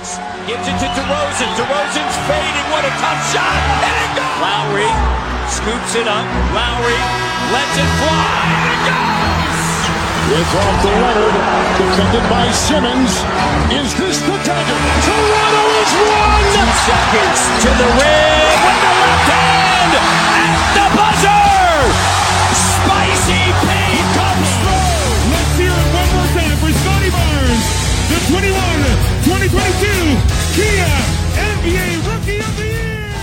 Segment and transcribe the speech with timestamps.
[0.00, 0.16] Fox
[0.48, 1.50] gives it to DeRozan.
[1.60, 2.66] DeRozan's fading.
[2.72, 3.52] What a tough shot.
[3.84, 4.40] And it goes.
[4.40, 4.88] Lowry
[5.44, 6.24] scoops it up.
[6.56, 6.96] Lowry
[7.52, 8.40] lets it fly.
[8.48, 9.60] And it goes.
[10.30, 11.36] It's off to Leonard,
[11.76, 13.12] defended by Simmons.
[13.76, 14.80] Is this the dagger?
[15.04, 16.44] Toronto is one!
[16.54, 21.44] Two seconds to the rim with the left hand at the buzzer.
[22.56, 23.68] Spicy P
[24.16, 25.34] comes through.
[25.34, 27.66] Let's hear it one more time for Scotty Barnes,
[28.08, 28.79] the 21
[29.30, 30.18] 2022
[30.56, 30.90] Kia
[31.38, 33.14] NBA Rookie of the Year.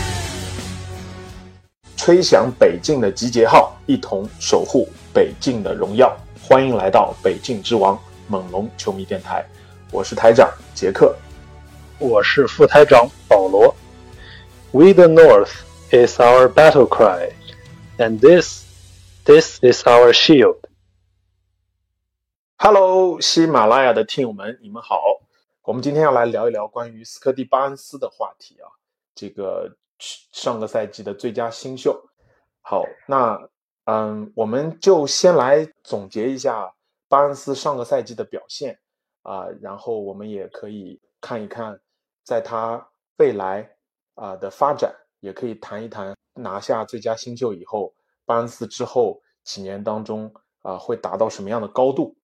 [1.97, 6.15] 吹响北境的集结号，一同守护北境的荣耀。
[6.41, 9.45] 欢迎来到北境之王猛龙球迷电台，
[9.91, 11.13] 我是台长杰克。
[11.99, 13.75] 我是副台长保罗。
[14.71, 15.51] We the North
[15.91, 17.31] is our battle cry,
[17.97, 18.63] and this,
[19.25, 20.59] this is our shield.
[22.55, 25.01] Hello，喜马拉雅的听友们，你们好。
[25.67, 28.71] 我们今天要来聊一聊关于斯科蒂巴恩斯的话题啊，
[29.13, 29.69] 这个
[29.99, 32.01] 上个赛季的最佳新秀。
[32.61, 33.37] 好，那
[33.83, 36.73] 嗯，我们就先来总结一下
[37.09, 38.79] 巴恩斯上个赛季的表现
[39.23, 41.77] 啊，然后我们也可以看一看
[42.23, 43.69] 在他未来
[44.15, 52.15] 啊的发展，也可以谈一谈拿下最佳新秀以后，巴恩斯之后几年当中啊会达到什么样的高度。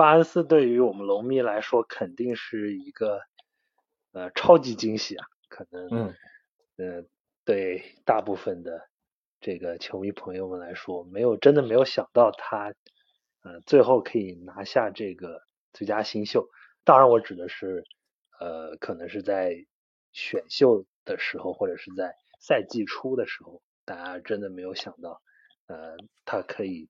[0.00, 3.20] 巴恩斯对于我们龙迷来说肯定是一个
[4.12, 6.14] 呃超级惊喜啊，可能嗯
[6.78, 7.04] 呃
[7.44, 8.88] 对大部分的
[9.42, 12.72] 这个球迷朋友们来说，没有真的没有想到他
[13.42, 15.42] 呃最后可以拿下这个
[15.74, 16.48] 最佳新秀。
[16.82, 17.84] 当然，我指的是
[18.38, 19.66] 呃可能是在
[20.12, 25.20] 选秀的时候，或者是在赛季初的时候，大家真的没有想到
[25.66, 26.88] 呃他可以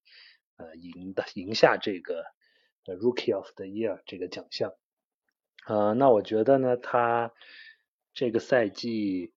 [0.59, 2.23] 呃赢的赢下这个。
[2.91, 4.73] 呃，Rookie of the Year 这个奖项，
[5.65, 7.33] 呃，那我觉得呢，他
[8.13, 9.33] 这个赛季，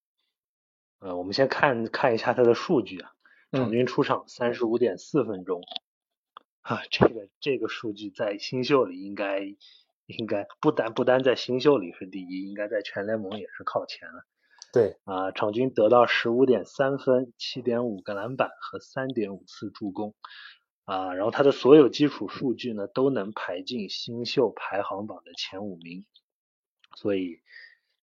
[0.98, 3.12] 呃，我们先看看一下他的数据啊，
[3.52, 5.62] 场均出场三十五点四分钟，
[6.62, 9.54] 啊，这个这个数据在新秀里应该
[10.06, 14.26] 应该不单不单在新秀里是第一，应该在全联盟也是靠前了。
[14.72, 20.16] 对，啊，场均得到十五点三分、七点五个篮板和三点五次助攻。
[20.84, 26.04] 啊，然后他的所有基础数据呢都能排进新秀排行榜的前五名，
[26.94, 27.40] 所以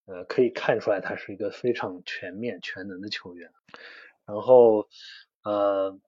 [0.06, 3.52] 呃可以看出来他是一个非常全面全能的球员。
[4.25, 4.90] 然后
[5.44, 6.00] 呃，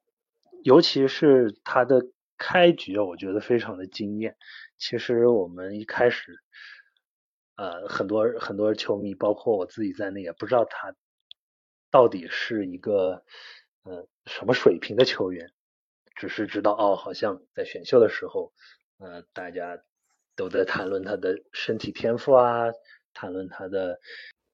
[0.63, 2.07] 尤其是他的
[2.37, 4.35] 开局，我觉得非常的惊艳。
[4.77, 6.39] 其实我们一开始
[7.55, 10.95] 呃很多很多球迷，包括我自己在内，也不知道他
[11.91, 13.23] 到底是一个
[13.83, 15.51] 呃什么水平的球员。
[16.15, 18.53] 只是知道哦，好像在选秀的时候，
[18.99, 19.83] 呃，大家
[20.35, 22.71] 都在谈论他的身体天赋啊，
[23.13, 23.99] 谈论他的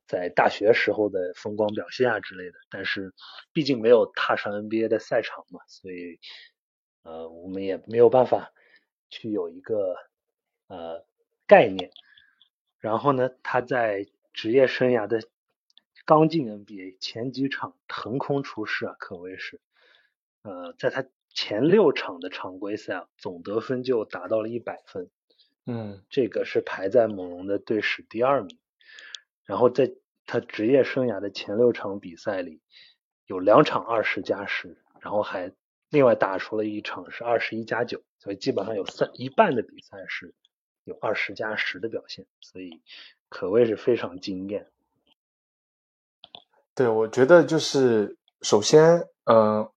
[0.07, 2.57] 在大学时候的风光表现啊之类的。
[2.69, 3.13] 但是
[3.51, 6.19] 毕竟没有踏上 NBA 的赛场嘛，所以
[7.03, 8.51] 呃，我们也没有办法
[9.09, 9.95] 去有一个
[10.67, 11.05] 呃
[11.45, 11.91] 概念。
[12.79, 15.21] 然后呢，他在职业生涯的
[16.05, 19.59] 刚进 NBA 前几场腾空出世啊，可谓是
[20.41, 21.05] 呃，在他。
[21.41, 25.09] 前六场的常规赛总得分就达到了一百分，
[25.65, 28.59] 嗯，这个是排在猛龙的队史第二名。
[29.45, 29.93] 然后在
[30.25, 32.59] 他职业生涯的前六场比赛里，
[33.25, 35.53] 有两场二十加十，然后还
[35.87, 40.33] 另外打出了一场是二十一加九，所以基本上有三一半的比赛是
[40.83, 42.81] 有二十加十的表现，所以
[43.29, 44.69] 可谓是非常惊艳。
[46.75, 49.71] 对，我觉得就是首先，嗯。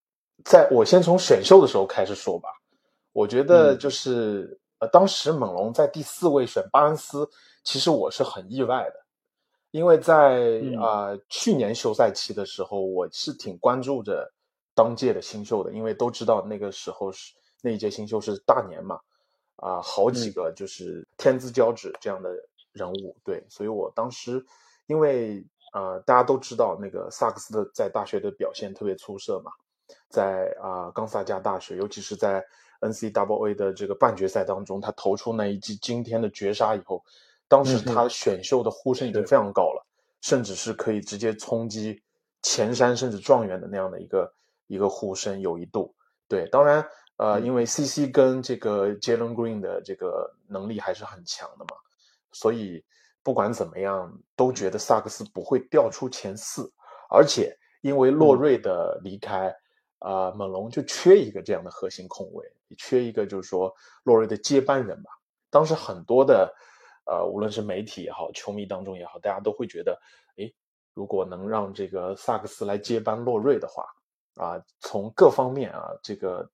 [0.45, 2.49] 在我先从选秀的时候开始说吧，
[3.13, 7.29] 我觉得就是呃，当时猛龙在第四位选巴恩斯，
[7.63, 8.95] 其实我是很意外的，
[9.71, 14.33] 因为在啊去年休赛期的时候，我是挺关注着
[14.75, 17.33] 当届的新秀的，因为都知道那个时候是
[17.63, 18.99] 那一届新秀是大年嘛，
[19.57, 22.31] 啊，好几个就是天资骄子这样的
[22.73, 24.45] 人物，对，所以我当时
[24.87, 29.53] 因为啊大家都知道那个萨克斯的在大学的表现特别出色嘛。
[30.09, 32.45] 在啊，冈萨加大学，尤其是在
[32.81, 37.03] NCAA 的这个半决赛当中，他投出那一记惊天的绝杀以后，
[37.47, 39.87] 当时他选秀的呼声已经非常高了，
[40.21, 42.03] 甚至是可以直接冲击
[42.43, 44.35] 前山甚至状元的那样的一个
[44.67, 45.95] 一个呼声，有一度。
[46.29, 46.85] 对，当然，
[47.19, 51.77] 呃，因为 CC 跟这个 Jalen Green 的这个能力还是很强的嘛，
[52.33, 52.85] 所以
[53.23, 56.69] 不管怎么样，都觉得萨克斯不会掉出前四，
[57.09, 59.55] 而且因为洛瑞的离开。
[60.03, 63.73] 啊，猛龙就缺一个这样的核心控卫，也缺一个就是说
[64.03, 65.11] 洛瑞的接班人吧。
[65.49, 66.53] 当时很多的
[67.05, 70.01] 呃，无论是媒体也好，球迷当中也好，大家都会觉得，
[70.37, 70.55] 诶，
[70.95, 73.85] 如果能让这个萨克斯来接班洛瑞的话，
[74.37, 76.49] 啊，从各方面啊，这个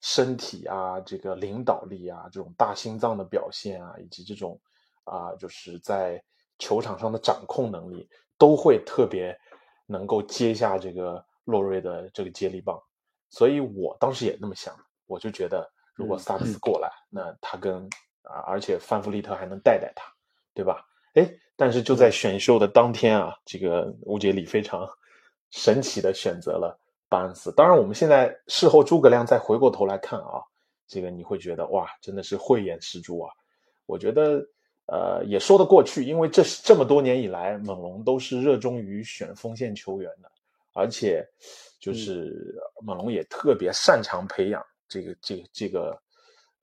[0.00, 4.60] 身体啊，这个领导力啊，这种大心脏的表现啊，以及这种
[5.04, 6.22] 啊，就是在
[6.58, 8.08] 球场上的掌控能力，
[8.38, 9.38] 都会特别
[9.86, 12.80] 能够接下这个洛瑞的这个接力棒。
[13.28, 14.74] 所以我当时也那么想，
[15.06, 17.84] 我就觉得，如果萨克斯过来，那他跟
[18.22, 20.04] 啊，而且范弗利特还能带带他，
[20.54, 20.84] 对吧？
[21.14, 24.88] 哎，但是就在选秀的当天啊，这个乌杰里非常
[25.50, 26.78] 神奇的选择了
[27.08, 27.52] 巴恩斯。
[27.52, 30.42] 当然，我们现在事后诸葛亮再回过头来看啊，
[30.86, 33.32] 这个你会觉得哇，真的是慧眼识珠啊！
[33.86, 34.40] 我觉得
[34.86, 40.30] 呃也说得过去，因为这这么多年以来，猛龙都是热衷于选锋线球员的，
[40.80, 41.22] 而且
[41.78, 42.34] 就是
[42.82, 46.02] 猛龙也特别擅长培养这个这个这个。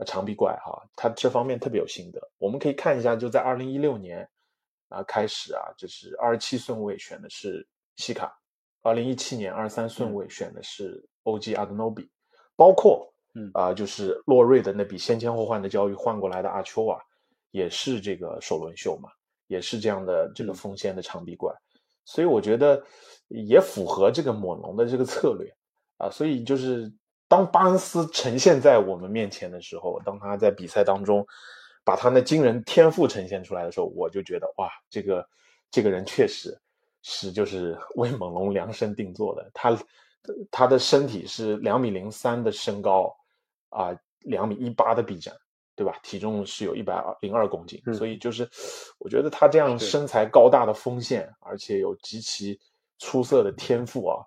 [0.05, 2.21] 长臂怪哈，他这方面特别有心得。
[2.37, 4.29] 我们可以看一下，就在二零一六年
[4.89, 8.31] 啊开始啊，就是二十七顺位选的是西卡，
[8.83, 11.55] 二零一七年二十三顺位选的是 O.G.
[11.55, 12.07] 阿德诺比，
[12.55, 17.03] 包括嗯啊，就是洛瑞的那笔先签后换的交易换过来的阿丘瓦，
[17.49, 19.09] 也是这个首轮秀嘛，
[19.47, 21.51] 也是这样的这个锋线的长臂怪，
[22.05, 22.85] 所以我觉得
[23.27, 25.53] 也符合这个猛龙的这个策略
[25.97, 26.91] 啊，所以就是。
[27.29, 31.27] 当巴恩斯呈现在我们面前的时候，当他在比赛当中
[31.83, 35.27] 把他那惊人天赋呈现出来的时候，我就觉得哇，这个
[35.69, 36.57] 这个人确实
[37.01, 39.51] 是就是 为猛龙量身定做的。
[39.53, 39.77] 他
[40.49, 43.13] 他的身体是两米零三的身高
[43.71, 45.35] 啊，两米一八的臂展，
[45.75, 45.99] 对吧？
[46.03, 48.49] 体重是有一百零二公斤，所以就是
[48.99, 52.57] 我觉得他这样身材高大的锋线，而且有极其
[52.99, 54.25] 出色的天赋啊。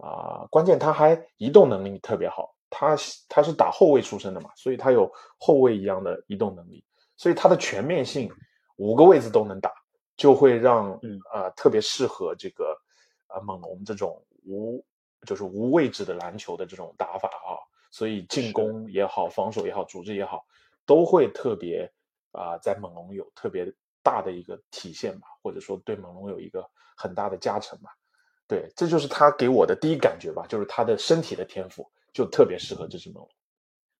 [0.00, 2.96] 啊，关键他还移动能力特别好，他
[3.28, 5.10] 他是打后卫出身的嘛，所以他有
[5.40, 6.84] 后卫一样的移动能力，
[7.16, 8.30] 所以他的全面性
[8.76, 9.72] 五个位置都能打，
[10.16, 12.80] 就会让嗯啊特别适合这个
[13.26, 14.80] 啊猛龙这种无
[15.26, 17.58] 就是无位置的篮球的这种打法啊，
[17.90, 20.46] 所以进攻也好，防守也好，组织也好，
[20.86, 21.92] 都会特别
[22.30, 23.66] 啊在猛龙有特别
[24.00, 26.64] 大的一个体现吧，或者说对猛龙有一个
[26.96, 27.90] 很大的加成吧。
[28.48, 33.28] 对，这就是他给我的第一感觉吧，就是他的身体的天赋就特别适合这只猛龙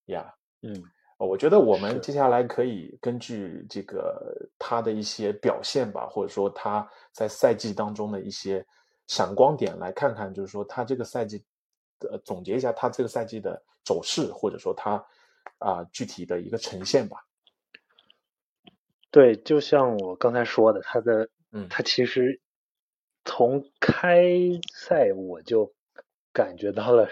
[0.06, 0.35] 呀。
[0.62, 0.83] 嗯，
[1.19, 8.65] 我觉得我们接下来可以根据这个他的一些表现吧，或者说他在赛季当中的一些
[9.06, 11.45] 闪光点来看看，就是说他这个赛季
[12.00, 14.93] 的总结一下他这个赛季的走势，或者说他
[15.59, 17.19] 啊具体的一个呈现吧。
[19.11, 22.41] 对，就像我刚才说的，他的，嗯，他其实。
[23.28, 24.25] 从开
[24.72, 25.75] 赛我就
[26.32, 27.10] 感觉到了，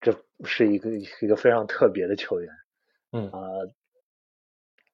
[0.00, 2.52] 这是一个一个非常特别的球员。
[3.12, 3.38] 嗯啊，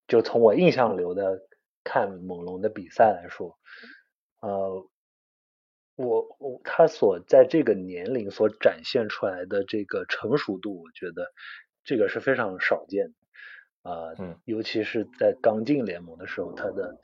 [0.07, 1.41] 就从我印象流的
[1.83, 3.59] 看猛龙的比赛来说，
[4.43, 4.87] 呃，
[5.97, 11.33] 我我他所在这个年龄所展现出来的这个成熟度，我觉得
[11.85, 13.91] 这个是非常少见的。
[13.91, 17.01] 啊，嗯，尤其是在刚进联盟的时候，他的。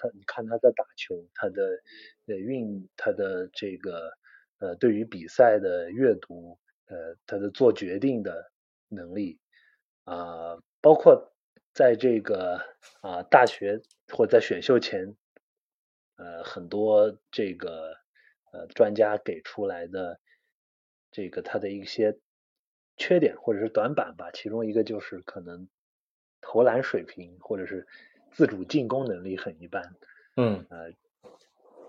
[0.00, 1.82] 他你看他在打球，他的
[2.26, 4.10] 呃运，他的这个
[4.58, 8.50] 呃对于比赛的阅读，呃他的做决定的
[8.88, 9.38] 能力
[10.04, 11.34] 啊，包括
[11.74, 12.62] 在这个
[13.02, 15.14] 啊大学或在选秀前，
[16.16, 17.94] 呃很多这个
[18.52, 20.18] 呃专家给出来的
[21.10, 22.18] 这个他的一些
[22.96, 25.68] 缺点或者是短板吧，其中一个就是可能
[26.40, 27.86] 投篮水平或者是。
[28.32, 29.96] 自主进攻能力很一般，
[30.36, 30.92] 嗯，呃，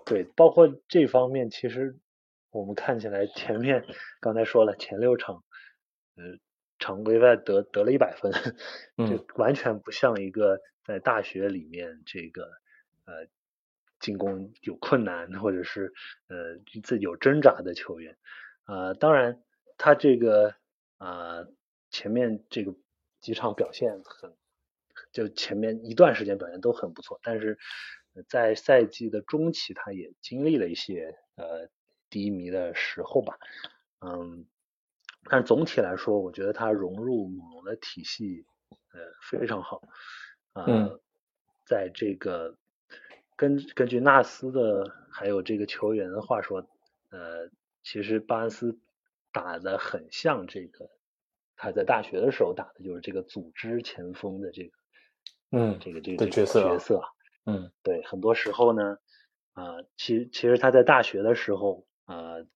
[0.04, 1.96] 对，包括这方面，其实
[2.50, 3.84] 我们看起来前面
[4.20, 5.44] 刚才说了，前六场，
[6.16, 6.38] 呃，
[6.78, 8.32] 常规赛得得了一百分，
[9.08, 12.42] 就完全不像一个在大学里面这个
[13.04, 13.26] 呃
[14.00, 15.92] 进攻有困难或者是
[16.28, 18.18] 呃自有挣扎的球员，
[18.64, 19.40] 啊，当然
[19.78, 20.54] 他这个
[20.98, 21.46] 啊
[21.90, 22.74] 前面这个
[23.20, 24.34] 几场表现很。
[25.12, 27.58] 就前面一段时间表现都很不错，但是
[28.28, 31.68] 在赛季的中期，他也经历了一些呃
[32.10, 33.38] 低迷的时候吧，
[34.00, 34.46] 嗯，
[35.24, 38.46] 但是总体来说，我觉得他融入猛龙的体系
[38.92, 39.82] 呃非常好，
[40.52, 40.66] 啊，
[41.66, 42.56] 在这个
[43.36, 46.66] 根根据纳斯的还有这个球员的话说，
[47.10, 47.50] 呃，
[47.82, 48.78] 其实巴恩斯
[49.30, 50.90] 打的很像这个
[51.56, 54.81] 他在大学的时候打的就是这个组织前锋的这个。
[55.52, 57.02] 嗯，这个这个角色角色，
[57.44, 58.98] 嗯，对，很多时候呢，
[59.52, 62.46] 啊，其其实他在大学的时候，呃，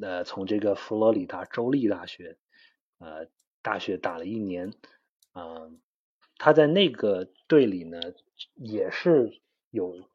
[0.00, 2.38] 呃，从这个佛罗里达州立大学，
[2.98, 3.28] 呃，
[3.60, 4.72] 大学打了一年，
[5.32, 5.70] 啊，
[6.38, 8.00] 他在那个队里呢，
[8.54, 10.08] 也是有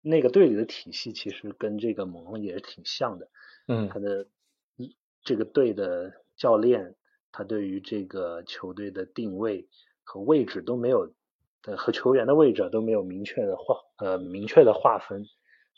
[0.00, 3.28] 那个队里的体系，其实跟这个猛龙也是挺像的。
[3.66, 4.28] 嗯他的
[5.22, 6.94] 这个队的教练，
[7.32, 9.68] 他对于这个球队的定位
[10.04, 11.12] 和位置都没有，
[11.66, 15.24] 呃，和球员的位置都没有明确的划呃明确的划分，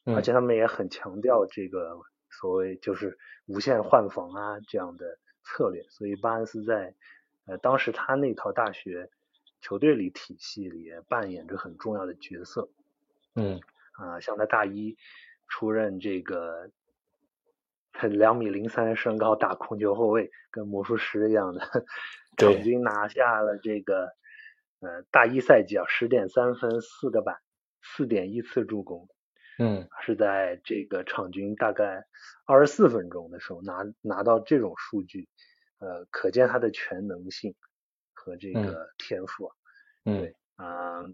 [0.04, 1.98] 嗯而且他们也很强调这个
[2.30, 6.94] 所谓就是无限换防啊这样的策略，所以巴恩斯在
[7.46, 9.10] 呃当时他那套大学
[9.60, 12.68] 球队里体系里扮演着很重要的角色。
[13.34, 13.60] 嗯。
[13.98, 14.94] 啊、像他大一
[15.48, 16.70] 出任这个
[18.10, 21.62] 两米零三身高打控球后卫，跟魔术师一样的，
[22.36, 24.10] 对场均拿下了这个
[24.80, 27.36] 呃大一赛季啊十点三分四个板
[27.82, 29.08] 四点一次助攻，
[29.58, 32.04] 嗯是在这个场均大概
[32.44, 35.28] 二十四分钟的时候拿拿到这种数据，
[35.78, 37.54] 呃，可见他的全能性
[38.12, 39.54] 和这个天赋啊。
[40.04, 41.04] 嗯对啊，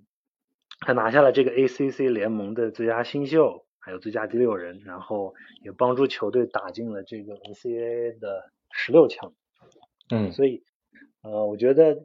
[0.80, 9.34] 他拿下了这个 ACC 联盟的最佳新秀，还有最佳第六人，然后也帮助球队打进了这个 NCAA 的十六强。
[10.10, 10.62] 嗯所以，
[11.22, 12.04] 呃，我觉得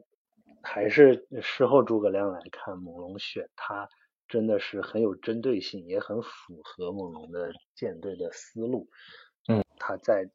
[0.70, 3.88] 还是事后诸葛亮来看，猛龙选他
[4.28, 8.90] 真的是很有针对性，也很符合猛龙的舰队的思路。
[9.48, 10.30] 嗯，他在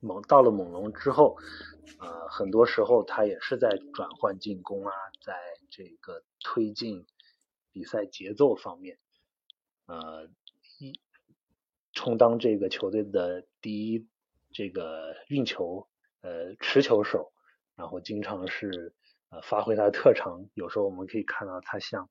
[0.00, 1.36] 猛到了猛龙之后，
[1.98, 5.34] 呃，很多时候他也是在转换进攻啊，在
[5.70, 7.04] 这个推进
[7.72, 8.96] 比赛节奏方面，
[9.86, 10.28] 呃，
[10.78, 11.00] 一
[11.92, 14.06] 充当这个球队的第一
[14.52, 15.88] 这个运球
[16.20, 17.32] 呃持球手，
[17.74, 18.94] 然后经常是
[19.34, 20.48] 呃发挥他的特长。
[20.54, 22.08] 有时候我们可以看到他像，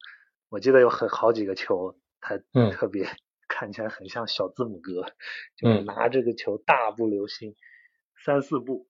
[0.50, 3.08] 我记得有很好几个球，他嗯特别
[3.48, 5.06] 看起来很像小字母哥，
[5.56, 7.56] 就是嗯拿这个球大步流星，
[8.26, 8.88] 三四步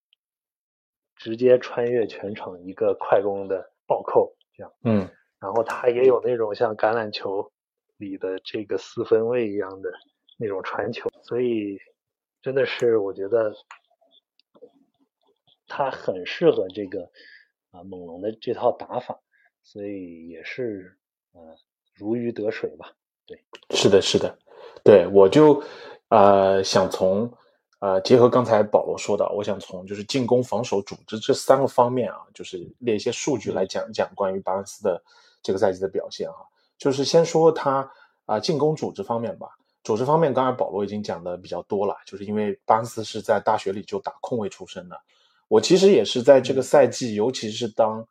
[1.16, 4.74] 直接穿越全场一个快攻的暴扣，这样。
[4.84, 5.10] 嗯
[5.40, 7.52] 然后他也有那种像橄榄球
[7.98, 9.92] 里的这个四分卫一样的
[10.38, 11.78] 那种传球，所以
[12.42, 13.54] 真的是我觉得
[15.68, 17.12] 他很适合这个
[17.74, 19.20] 啊、猛龙的这套打法，
[19.64, 20.96] 所以也是
[21.34, 21.42] 呃
[21.94, 22.94] 如鱼得水吧。
[23.26, 24.38] 对是的，是的，
[24.84, 25.62] 对我就
[26.10, 27.30] 呃想从
[27.80, 35.04] 呃结合刚才保罗说的，我想从就是进攻、防守、组织这三个方面啊，就是列一些数据来讲讲关于巴恩斯的
[35.42, 36.46] 这个赛季的表现哈、
[36.78, 37.92] 就是先说他
[38.26, 39.50] 啊、进攻组织方面吧。
[39.84, 44.98] 组织方面，刚才保罗已经讲的比较多了，就是因为巴恩斯是在大学里就打控卫出身的。
[45.54, 48.04] 我其实也是在这个赛季，尤其是当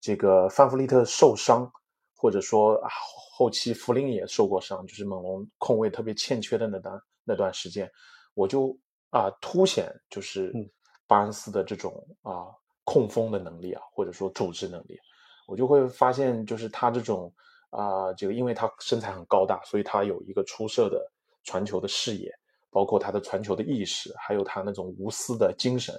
[0.00, 1.70] 这个范弗利特受伤，
[2.14, 2.88] 或者说啊
[3.36, 7.90] 后期弗林也受过伤，就是猛龙控卫特别欠缺的那段那段时间，
[8.32, 8.74] 我就
[9.10, 10.66] 啊凸显就是嗯。
[11.08, 12.50] 巴恩斯的这种啊
[12.82, 14.98] 控风的能力啊，或者说组织能力，
[15.46, 17.32] 我就会发现就是他这种
[17.70, 21.00] 啊这个，因为他身材很高大，所以他有一个出色的
[21.44, 22.28] 传球的视野，
[22.70, 25.94] 包括他的传球的意识，还有他那种无私的精神，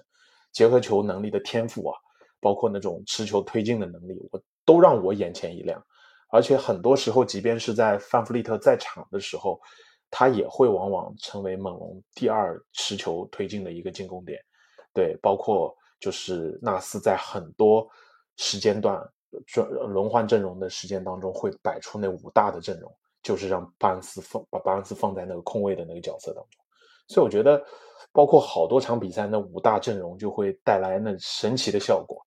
[0.52, 1.98] 结合球能力的天赋啊，
[2.40, 5.84] 包括那种持球推进的能力，我都让我眼前一亮。
[6.30, 9.60] 而且很多时候，即便是在范弗利特在场的时候，
[10.10, 14.40] 他也会往往成为猛龙第二持球推进的一个进攻点。
[14.94, 17.88] 对，包括就是纳斯在很多
[18.36, 19.02] 时间段
[19.46, 26.60] 转轮换阵容的时间当中，会摆出那五大的阵容，就是让巴恩斯放把巴恩斯放在那个空位的那个角色当中。
[27.08, 27.64] 所以我觉得，
[28.12, 32.22] 包括好多场比赛那五大阵容就会带来那神奇的效果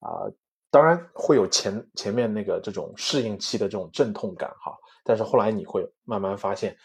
[0.00, 0.28] 啊、
[0.70, 6.76] 当然会有前前面那个这种适应期的这种阵痛感哈，但是后来你会慢慢发现，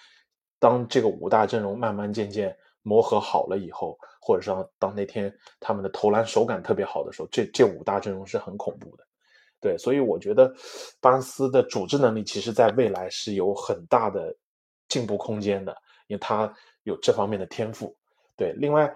[0.59, 9.03] 当这个五大阵容慢慢渐渐磨合好了以后，或者说当那天他们的投篮手感特别好的时候，这这五大阵容是很恐怖的。
[9.59, 10.51] 对，所以我觉得
[10.99, 14.35] 巴恩斯的组织能力其实在未来是有很大的
[14.87, 15.75] 进步空间的，
[16.07, 16.51] 因为他
[16.83, 17.95] 有这方面的天赋。
[18.41, 18.91] 对，另外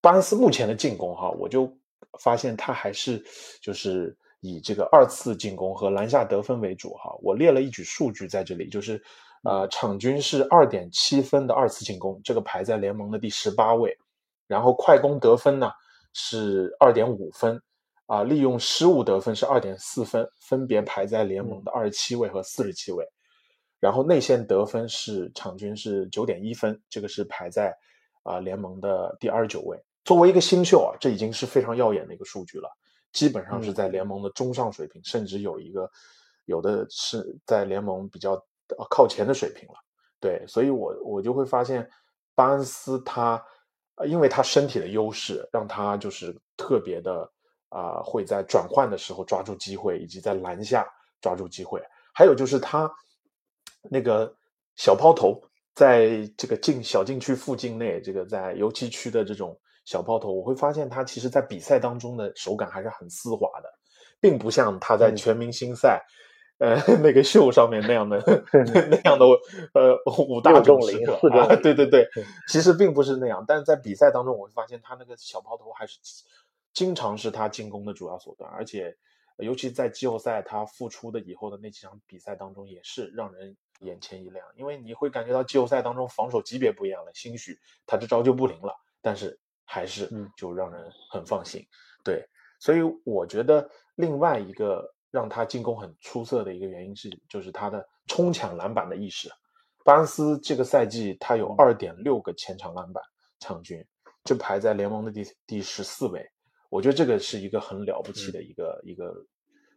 [0.00, 1.72] 巴恩斯目前的进攻哈，我就
[2.18, 3.24] 发现他还是
[3.62, 7.16] 就是以这个二次进攻和篮下得分为主哈。
[7.22, 9.00] 我列了一组数据在这里，就是
[9.44, 13.96] 呃场均是二点七分的二次进攻，这个排在联盟的第十八位，
[14.48, 15.70] 然后快攻得分呢
[16.12, 17.62] 是二点五分。
[18.06, 23.06] 啊，利用失误得分是二点四分，分别排在联盟的二十七位和四十七位。
[23.78, 27.70] 然后内线得分是场均是九点一分，这个是排在
[28.28, 29.82] 啊、联盟的第二十九位。
[30.04, 32.68] 作为一个新秀啊，这已经是非常耀眼的一个数据了，
[33.12, 35.90] 基本上是在联盟的中上水平，甚至有一个
[36.44, 38.32] 有的是在联盟比较
[38.76, 39.74] 呃靠前的水平了。
[40.20, 41.88] 对，所以我我就会发现
[42.34, 43.42] 巴恩斯他，
[43.96, 47.30] 呃因为他身体的优势，让他就是特别的
[47.68, 50.86] 啊、会在转换的时候抓住机会，以及在篮下
[51.20, 51.82] 抓住机会。
[52.14, 52.90] 还有就是他
[53.90, 54.34] 那个
[54.76, 55.40] 小抛投，
[55.78, 63.68] 在这个禁小禁区附近内，这个在油漆区的这种小抛投，我会发现他其实在比赛当中的手感还是很丝滑的，
[64.20, 66.04] 并不像他在全明星赛。
[66.58, 68.18] 呃， 那个秀上面那样的
[68.90, 69.24] 那样的
[69.74, 72.08] 呃五大种时刻啊，对对对，
[72.48, 76.00] 其实并不是那样，但是在比赛当中，我会发现他那个小抛投还是
[76.74, 78.92] 经常是他进攻的主要手段，而且
[79.36, 91.66] 尤其在季后赛他复出的以后的那几场比赛当中，也是让人眼前一亮，因为你会感觉到季后赛当中防守级别不一样了，兴许他这招就不灵了，但是还是就让人很放心。
[92.04, 92.24] 对，
[92.60, 94.94] 所以我觉得另外一个。
[95.10, 99.26] 让他进攻很出色的一个原因是，就是他的冲抢篮板的意识。
[99.82, 103.02] 巴恩斯这个赛季他有二点六个前场篮板
[103.40, 103.82] 场均，
[104.22, 106.30] 就排在联盟的第第十四位。
[106.68, 109.14] 我觉得这个是一个很了不起的一个一个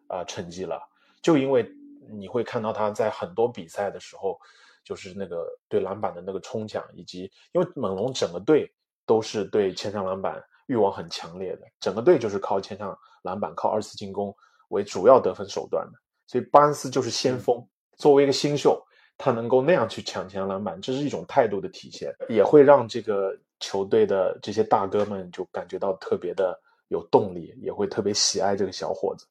[0.10, 0.86] 啊成绩了。
[1.22, 1.66] 就因为
[2.10, 4.40] 你会看到他在很多比赛的时候，
[4.84, 8.72] 就是那个对篮板的那个冲抢，以及因为猛龙整个队
[9.06, 14.36] 都是对前场篮板欲望很强烈的，整个队就是靠前场篮板、靠二次进攻。
[14.72, 17.62] 为主要得分手段的，所以巴恩斯就是先锋。
[17.98, 18.82] 作为一个新秀，
[19.18, 29.28] 他能够那样去抢前篮板，这是一种态度的体现，也会让这个球队的这些大哥们就感觉到特别的有动力，也会特别喜爱这个小伙子。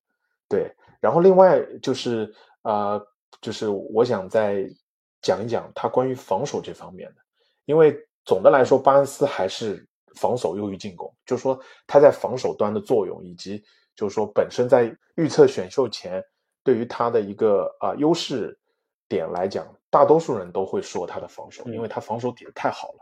[0.46, 2.30] 对，然后另外就是
[2.62, 3.00] 啊，
[3.40, 4.68] 就是我想再
[5.22, 7.20] 讲一讲他关于防守这方面的，
[7.64, 9.86] 因为总的来说，巴恩斯还是
[10.16, 13.62] 防守优于进攻，就是说他在防守端的作用以及。
[13.96, 16.24] 就是说，本身在预测选秀前，
[16.64, 18.58] 对于他的一个啊优势
[19.08, 22.98] 点来讲，大多数人都会说他的防守，因为他防守底子太好了。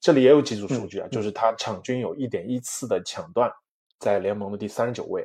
[0.00, 3.52] 这里也有几组数据啊，就是他场均有一点一次的抢断，
[4.00, 5.24] 在联盟的第三十九位，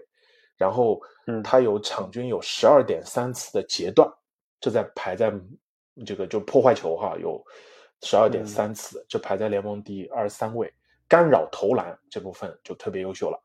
[0.57, 0.99] 然后
[1.43, 4.11] 他有场均有十二点三次的截断，
[4.59, 5.31] 这在排在
[6.05, 7.41] 这个就破坏球哈，有
[8.01, 10.73] 十二点三次，这排在联盟第二十三位。
[11.07, 13.41] 干扰投篮这部分就特别优秀了。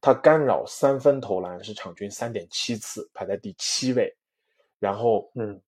[0.00, 4.14] 他干扰三分投篮是场均三点七次，排在第七位。
[4.78, 5.58] 然后，嗯，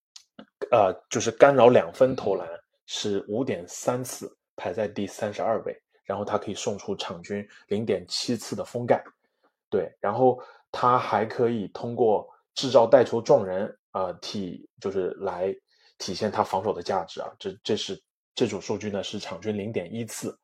[0.71, 2.49] 呃，就是干扰两分投篮
[2.85, 5.81] 是五点三次，排在第三十二位。
[6.05, 9.03] 然后他可以送出场均零点七次的封盖，
[9.71, 9.91] 对。
[10.01, 10.39] 然后
[10.79, 15.57] 他还可以通过制造带球撞人啊，体就是来
[15.97, 17.33] 体现他防守的价值啊。
[17.39, 17.99] 这这是
[18.35, 20.39] 这组数据呢是场均零点一次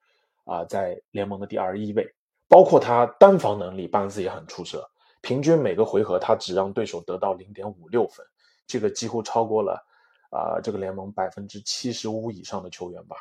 [0.45, 2.11] 啊，在联盟的第二十一位。
[2.49, 4.91] 包括他单防能力，巴恩斯也很出色。
[5.21, 8.25] 平均每个回合他只让对手得到零点五六分，
[8.67, 9.85] 这个几乎超过了
[10.31, 13.17] 啊这个联盟百分之七十五以上的球员吧。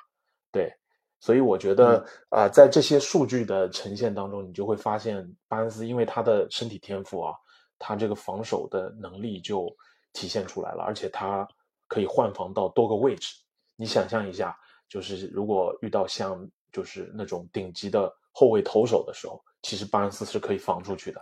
[0.50, 0.74] 对，
[1.21, 7.34] 所以我觉得啊，在这些数据的呈现当中，你就会发现巴恩斯因为他的身体天赋啊，
[7.79, 9.73] 他这个防守的能力就
[10.12, 11.47] 体现出来了，而且他
[11.88, 13.34] 可以换防到多个位置。
[13.77, 14.53] 你想象一下，
[14.89, 18.13] 就是如果遇到像就是那种顶级的。
[18.34, 21.21] 后卫投手的时候，其实巴恩斯是可以防出去的。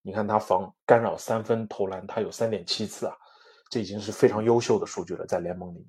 [0.00, 3.16] 你看他防干扰三分投篮，他有三点七次啊，
[3.68, 5.88] 这已经是非常优秀的数据了，在联盟里面。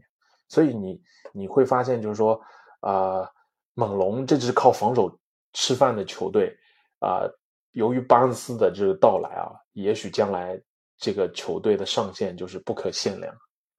[0.50, 1.00] 所以你
[1.32, 2.42] 你会发现，就是说，
[2.80, 3.30] 啊，
[3.78, 5.16] 猛龙这支靠防守
[5.54, 6.52] 吃饭的球队
[7.00, 7.30] 啊，
[7.74, 10.60] 由于巴恩斯的这个到来啊，也许将来
[10.98, 13.32] 这个球队的上限就是不可限量。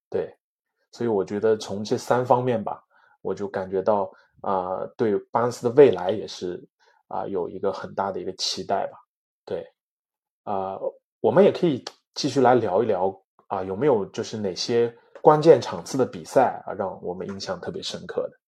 [0.08, 0.32] 对，
[0.92, 2.80] 所以我觉得从这三方面吧，
[3.22, 4.08] 我就感觉到。
[4.40, 6.64] 啊，对巴恩斯的未来也是
[7.08, 8.96] 啊，有一个很大的一个期待吧。
[9.44, 9.66] 对，
[10.44, 10.78] 啊，
[11.18, 11.84] 我们也可以
[12.14, 13.12] 继续来聊一聊
[13.48, 18.38] 啊，有没有就是哪些关键场次的比赛啊，让我们印象特别深刻的？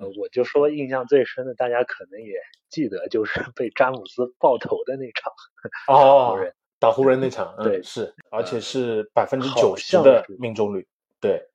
[0.00, 2.34] 呃，我就说印象最深的，大家可能也
[2.68, 5.32] 记得，就是 被詹姆斯爆头的那场
[5.86, 6.36] 哦，
[6.78, 10.88] 打湖人那场， 对，是，而且是百分之九十的命中率，
[11.20, 11.48] 对，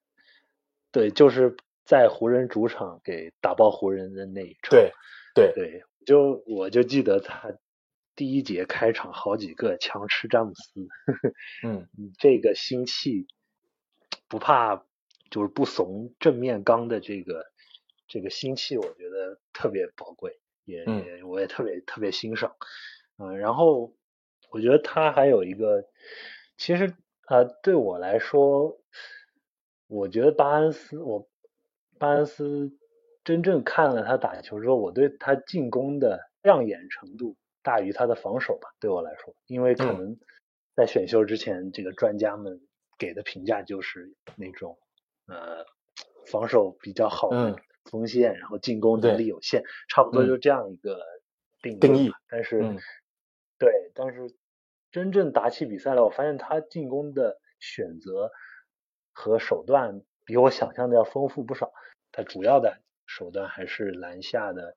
[0.92, 1.58] 对，就是。
[1.88, 4.92] 在湖人主场给打爆湖人的那一场，对
[5.36, 7.54] 对对，就我就记得他
[8.16, 10.88] 第一节开场好几个强吃詹姆斯，
[11.62, 13.28] 嗯，这个心气
[14.28, 14.84] 不怕
[15.30, 17.46] 就是不怂正面刚的这个
[18.08, 22.56] 这个心气，我觉得特别宝贵，也也我也特别特别欣赏，
[23.18, 23.94] 嗯，然后
[24.52, 25.86] 我觉得他还有一个，
[26.58, 26.94] 其实
[27.28, 28.80] 呃对我来说，
[29.88, 31.30] 我觉得巴恩斯我。
[31.98, 32.74] 巴恩斯
[33.24, 38.68] 真正看了他打球之后，我对他进攻的亮眼程度大于他的防守吧。
[38.82, 40.18] 对我来说，因为可能
[40.76, 42.60] 在选秀之前，这个专家们
[42.98, 44.78] 给的评价就是那种
[45.28, 45.66] 呃
[46.28, 51.00] 防守比较好的锋线，然后进攻能力有限，差不多就这样一个
[51.62, 52.12] 定定义。
[52.28, 52.60] 但是
[53.58, 54.36] 对，但是
[54.92, 58.32] 真正打起比赛来，我发现他进攻的选择
[59.14, 61.72] 和手段比我想象的要丰富不少。
[62.12, 64.76] 他主要的手段还是篮下的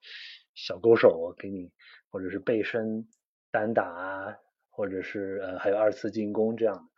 [0.54, 1.72] 小勾手给你，
[2.10, 3.08] 或者是背身
[3.50, 4.36] 单打啊，
[4.70, 6.90] 或者是呃还有二次进攻这样。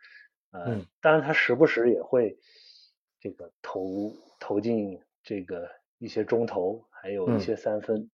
[0.51, 2.37] 呃，当然他时不时也会
[3.19, 5.69] 这个投投进这个
[6.01, 8.09] 一些中投，还有一些三分。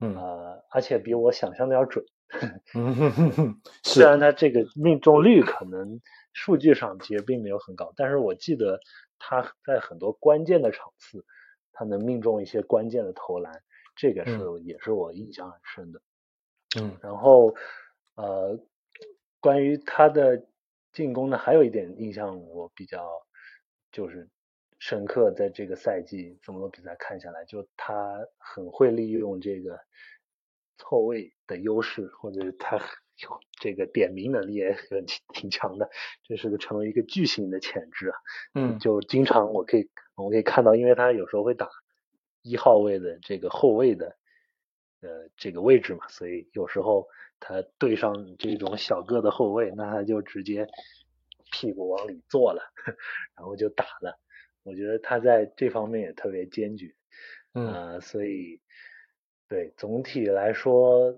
[0.00, 2.04] 嗯啊，而且比我想象的要准。
[2.74, 6.00] 嗯， 虽然他这个命中率可能
[6.32, 8.80] 数据上其实并没有很高，但是我记得
[9.18, 11.24] 他在很多关键的场次，
[11.72, 13.62] 他能命中一些关键的投篮，
[13.94, 16.00] 这个是也是我印象很深的。
[16.80, 17.54] 嗯，然后
[18.16, 18.58] 呃，
[19.40, 20.44] 关于他的
[20.92, 23.08] 进攻呢，还有一点印象我比较
[23.92, 24.28] 就是
[24.86, 29.80] 深刻，在这个赛季这么多比赛看下来，就他很会利用这个。
[30.76, 35.88] 错位的优势，或者他有这个点名能力也很 挺强的，
[36.24, 38.16] 这是个成为一个巨星的潜质啊。
[38.54, 41.70] 嗯，就经常我可以我可以看到，因为他有时候会打
[42.42, 44.18] 一号位的这个后卫的
[45.00, 47.06] 呃这个位置嘛，所以有时候
[47.40, 50.66] 他对上这种小个的后卫，那他就直接
[51.52, 52.62] 屁股往里坐了，
[53.38, 54.18] 然后就打了。
[54.64, 56.92] 我觉得他在这方面也特别坚决，
[57.52, 58.60] 嗯，所以。
[59.46, 61.14] 对，总体来说，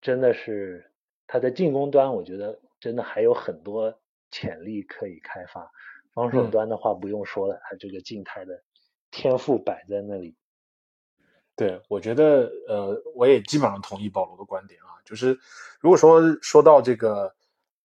[0.00, 0.90] 真的是
[1.26, 5.70] 他在进攻端，我觉得真的还有很多潜力可以开发。
[6.14, 8.64] 防守端的话不用说了，他这个静态的
[9.10, 10.34] 天赋摆在那里。
[11.54, 15.38] 对，我觉得呃，我也基本上同意保罗的观点啊，就是
[15.78, 17.36] 如果说说到这个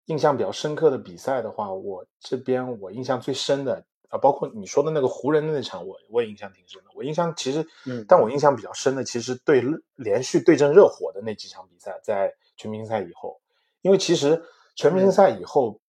[0.05, 3.85] 印象比较深刻的比赛的话，我这边我印象最深的。
[4.13, 6.89] 啊，包括你说的那个湖人的那场，我我也印象挺深的。
[6.93, 9.63] 我印象其实，嗯，但我印象比较深的，其实对
[9.95, 13.41] 连续对阵热火的那几场比赛，在全明星赛以后，
[13.81, 14.39] 因为其实
[14.75, 15.81] 全明星赛以后，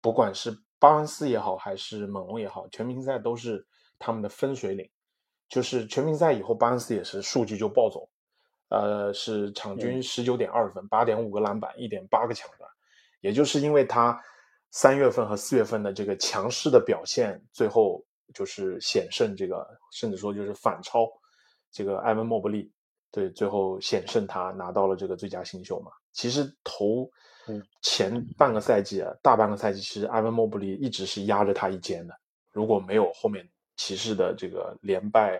[0.00, 3.66] 不管是巴恩斯也好，还是猛龙也好，全明星赛都是
[3.98, 4.88] 他们的分水岭。
[5.48, 8.08] 就是全明星赛以后，巴恩斯也是数据就暴走，
[8.68, 12.70] 呃，是场均十九点二分，八点五个篮板，一点八个抢断，
[13.20, 14.22] 也就是因为他。
[14.72, 18.04] 三月份和四月份的这个强势的表现，最后
[18.34, 21.06] 就是险胜这个，甚至说就是反超
[21.70, 22.72] 这个埃文莫布利，
[23.10, 25.92] 对，最后险胜他拿到了这个最佳新秀嘛。
[26.14, 27.08] 其实头
[27.82, 32.14] 前半个赛季啊，大半个赛季，其实埃文莫布利一直是压着他一肩的。
[32.50, 35.38] 如果没有后面骑士的这个连败，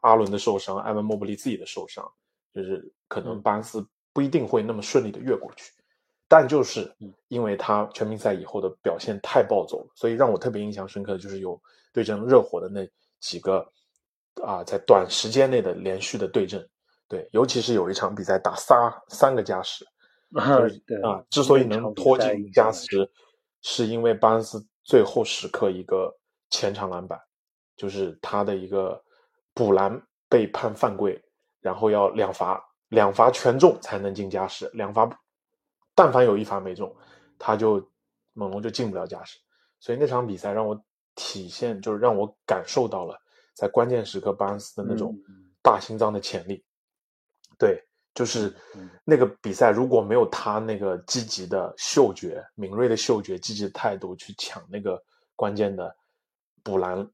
[0.00, 2.10] 阿伦的受伤，埃文莫布利自己的受伤，
[2.54, 5.70] 就是可能巴恩斯不一定会那么顺利的越过去。
[6.30, 6.88] 但就是
[7.26, 11.60] 因为他全明赛以后的表现太暴走了，所以让我特别印象深刻的就是有
[11.92, 12.88] 对阵热火的那
[13.18, 13.66] 几个
[14.40, 16.64] 啊，在短时间内的连续的对阵，
[17.08, 19.84] 对，尤其是有一场比赛打仨三个加时，
[20.32, 23.10] 就是啊，之所以能拖进加时，
[23.62, 26.16] 是因为巴恩斯最后时刻一个
[26.48, 27.20] 前场篮板，
[27.76, 29.02] 就是他的一个
[29.52, 31.20] 补篮被判犯规，
[31.60, 35.10] 然后要两罚，两罚全中才能进加时，两罚。
[36.02, 36.90] 但凡有一发没中，
[37.38, 37.86] 他就
[38.32, 39.38] 猛龙就进不了加时，
[39.80, 40.82] 所以那场比赛让我
[41.14, 43.20] 体现，就是让我感受到了
[43.52, 45.14] 在关键时刻巴恩斯的那种
[45.62, 46.64] 大心脏的潜力。
[47.58, 48.56] 对，就是
[49.04, 54.98] 那个比赛如果没有他那个积极的嗅觉、敏锐的嗅觉、积极的态度去抢那个
[55.36, 55.94] 关键的
[56.62, 57.06] 补篮，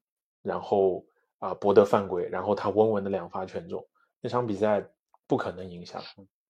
[0.42, 1.04] 然后
[1.40, 3.84] 啊博得犯规，然后他稳稳的两发全中，
[4.20, 4.88] 那场比赛
[5.26, 6.04] 不可能赢下来。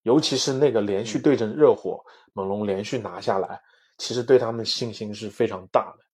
[0.07, 2.01] 尤其是那个连续对阵热火，
[2.33, 3.61] 猛龙连续拿下来，
[3.99, 6.05] 其实对他们信心是非常大的，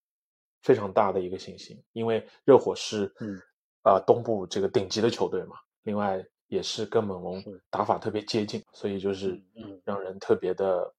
[0.63, 1.79] 非常大的一个信心。
[1.93, 3.39] 因为热火是，嗯，
[3.83, 10.91] 啊，东部这个顶级的球队嘛，另外也是跟猛龙打法特别接近，所以就是，嗯，让人特别的，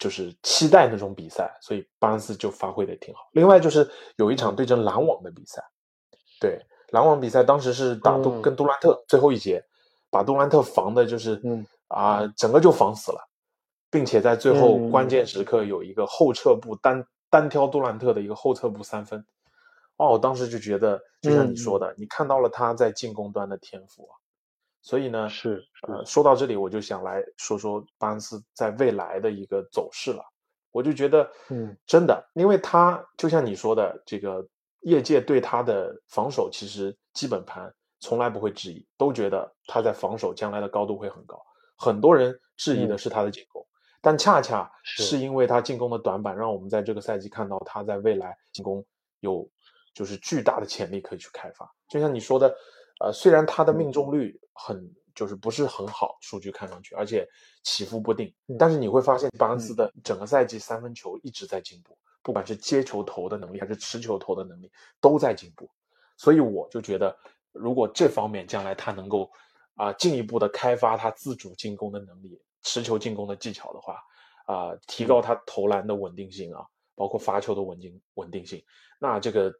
[0.00, 1.56] 就是期待那种比赛。
[1.62, 3.20] 所以巴恩斯就发挥的挺好。
[3.34, 5.62] 另外就是有一场对阵篮网的比赛，
[6.40, 9.64] 对篮网比赛当时是打杜跟杜兰特最后一节，
[10.10, 11.64] 把杜兰特防的就是，嗯。
[11.88, 13.28] 啊，整个就防死了，
[13.90, 19.24] 并且在最后关键时刻有一个后撤步单单挑杜兰特的一个后撤步三分，
[19.96, 24.14] 哦，我当时就觉得，就像你说的，你看到了他在进攻端的天赋啊，
[24.82, 30.24] 所以呢，是呃，说到这里，我就想来说说巴恩斯在未来的一个走势了，
[30.72, 34.46] 我就觉得，嗯，真的，因为他就像你说的，这个
[34.80, 41.40] 业界对他的防守其实基本盘从来不会质疑，都觉得他在防守将来的高度会很高。
[41.76, 43.64] 很多人质疑的是他的进攻，
[44.00, 48.84] 但恰恰是因为他进攻的短板，让我们在这个赛季看到他在未来进攻
[49.20, 49.48] 有
[49.94, 51.70] 就是巨大的潜力可以去开发。
[51.88, 52.54] 就像你说的，
[53.00, 57.26] 呃，虽然他的命中率很就是不是很好，数据看上去，而且
[57.62, 65.68] 起伏不定，但是你会发现巴恩斯的整个赛季三分球一直在进步，不管是接球投的能力还是持球投的能力都在进步。
[66.18, 67.16] 所以我就觉得，
[67.52, 69.30] 如果这方面将来他能够
[69.76, 74.02] 啊进一步的开发他自主进攻的能力、持球进攻的技巧的话，
[74.46, 78.60] 啊，提高他投篮的稳定性啊，包括罚球的稳定稳定性，
[78.98, 79.54] 那这个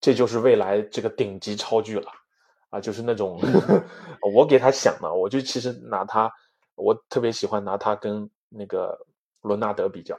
[0.00, 2.10] 这就是未来这个顶级超巨了
[2.70, 3.40] 啊，就是那种
[4.34, 6.32] 我给他想的，我就其实拿他，
[6.74, 8.98] 我特别喜欢拿他跟那个
[9.40, 10.18] 伦纳德比较，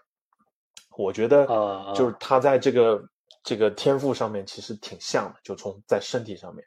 [0.95, 1.45] 我觉得
[1.93, 3.03] 就是他在这个。
[3.45, 6.65] 这个天赋上面其实挺像的，就从在身体上面，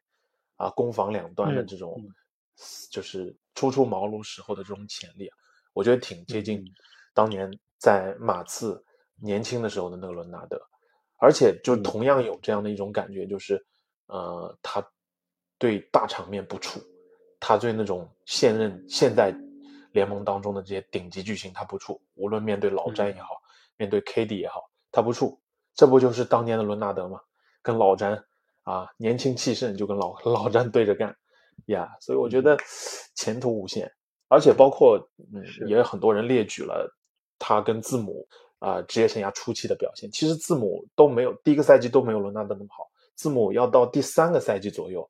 [0.57, 1.99] 啊，攻防两端的这种，
[2.91, 5.37] 就是初出茅庐时候的这种潜力啊，
[5.73, 6.65] 我觉得挺接近
[7.15, 8.83] 当年在马刺
[9.17, 10.61] 年轻的时候的那个伦纳德，
[11.19, 13.65] 而且就同样有这样的一种感觉，就是
[14.07, 14.87] 呃，他
[15.59, 16.81] 对大场面不怵，
[17.41, 19.35] 他对那种现任现在
[19.93, 23.37] 联盟当中的这些顶级巨星他不怵，无论面对老詹也好，
[23.77, 25.39] 面对 KD 也好，他不怵。
[25.75, 27.21] 这不就是当年的伦纳德吗？
[27.61, 28.25] 跟老詹
[28.63, 31.15] 啊，年轻气盛，就跟老 老詹对着干
[31.67, 31.89] 呀。
[32.01, 32.57] 所以我觉得
[33.15, 33.91] 前途无限，
[34.29, 34.99] 而且包括
[35.35, 36.89] 嗯，也有很多人列举了
[37.39, 38.27] 他跟字母
[38.59, 40.11] 啊职业生涯初期的表现。
[40.11, 45.09] 其实字母都没有第一个赛季都没有伦纳德那么好，字母要到第三个赛季左右，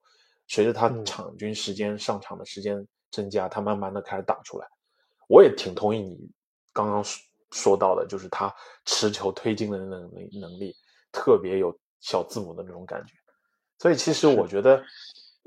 [0.48, 4.66] 随着他场均时间上场的时间增加，他慢慢的开始打出来。
[5.28, 6.16] 我也挺同意你
[6.72, 7.22] 刚刚说。
[7.52, 8.52] 说到的就是他
[8.86, 10.74] 持球推进的能力能力
[11.12, 13.14] 特别有小字母的那种感觉，
[13.78, 14.82] 所以其实我觉得，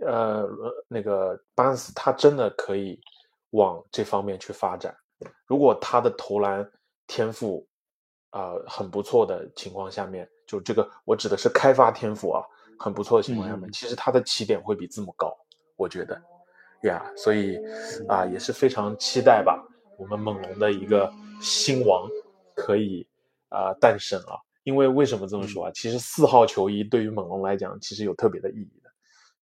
[0.06, 0.48] 呃，
[0.88, 3.00] 那个巴恩斯他真的可以
[3.52, 4.96] 往这方面去发展。
[5.46, 6.70] 如果他的投篮
[7.08, 7.68] 天赋
[8.30, 12.44] 啊很不错的情况下面，就这个我指的是开发天赋啊
[12.78, 15.36] 很不错的情况下面，其实他的起点会比字母高，
[15.76, 16.22] 我觉得
[16.84, 17.58] 呀，所以
[18.08, 19.64] 啊也是非常期待吧，
[19.98, 21.12] 我们猛龙的一个。
[21.42, 22.06] 新王
[22.54, 23.08] 可以
[23.48, 24.36] 啊诞生啊！
[24.64, 25.72] 因为为什么这么说啊？
[25.74, 28.79] 其实四号球衣对于猛龙来讲，其实有特别的意义的。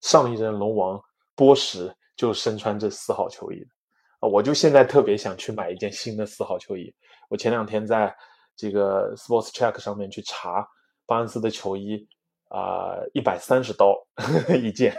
[0.01, 1.01] 上一任龙王
[1.35, 3.67] 波什就身穿这四号球衣的
[4.19, 4.27] 啊！
[4.27, 6.93] 我就现在特别想去买一件新的四号球衣。
[7.29, 8.15] 我前两天在
[8.55, 10.67] 这个 Sports Check 上面去查
[11.05, 12.07] 巴恩斯的球衣
[12.49, 13.95] 啊，一百三十刀
[14.61, 14.95] 一 件。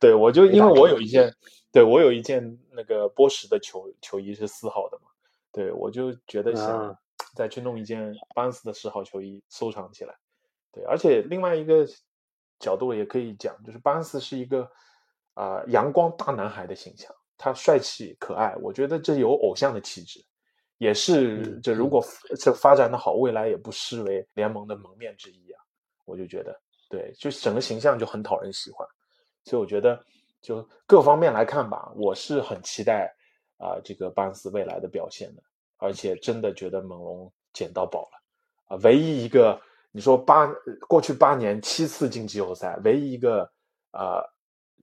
[0.00, 1.32] 对我就因为我有一件，
[1.70, 5.04] 对我有一件那个波什的球球衣是四号的嘛。
[5.52, 6.96] 对，我就觉得想
[7.34, 10.14] 再去弄一件巴恩斯的十号球衣收藏起来。
[10.72, 11.86] 对，而且另外一个
[12.58, 14.70] 角度也可以讲，就是巴恩斯是一个
[15.34, 20.24] 啊阳光大男孩的形象，他帅气可爱，我觉得这有偶像的气质，
[20.78, 22.04] 也是这如果
[22.38, 25.60] 这发展的好，未来也不失为联盟的门面之一啊。
[26.04, 28.86] 我就觉得，对，就整个形象就很讨人喜欢，
[29.44, 30.02] 所以我觉得
[30.40, 33.12] 就各方面来看吧，我是很期待。
[33.58, 35.42] 啊，这个巴恩斯未来的表现的，
[35.78, 38.20] 而且真的觉得猛龙捡到宝了
[38.66, 38.76] 啊！
[38.82, 39.58] 唯一一个
[39.96, 40.46] 你说八
[40.86, 43.50] 过去八年七次进季后赛，唯一一个
[43.92, 44.22] 呃，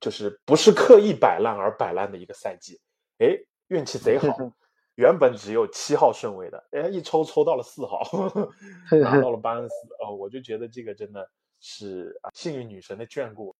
[0.00, 2.80] 就是不是刻意摆烂而摆烂的一个赛季，
[3.18, 4.26] 哎，运气贼好，
[4.96, 8.02] 原本只有七号顺位的，哎，一抽抽到了四号，
[9.00, 9.74] 拿到了巴恩斯
[10.04, 13.54] 哦，我就觉得这个真的是啊，幸运女神的眷顾。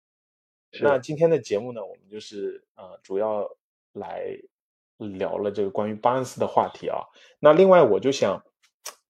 [0.80, 3.48] 那今天的节目呢，我们就是呃，主要
[3.92, 4.36] 来。
[4.96, 7.02] 聊了这个关于巴恩斯的话题啊，
[7.40, 8.40] 那另外我就想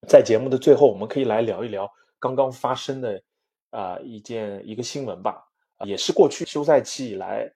[0.08, 1.92] 在节目的最后，我们可以来聊一聊
[2.24, 3.22] 刚刚发生的
[3.68, 5.44] 啊一件一个新闻吧，
[5.84, 7.46] 也是过去休赛期以来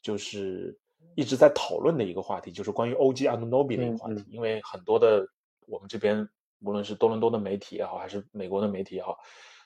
[0.00, 0.74] 就是
[1.14, 4.24] 一直在讨论的一个话题，就是关于 OG Anunoby 的一个话题。
[4.30, 5.26] 因为很多的
[5.66, 6.26] 我们这边
[6.60, 9.18] 无论是多伦多的媒体也好，还是美国的媒体也好，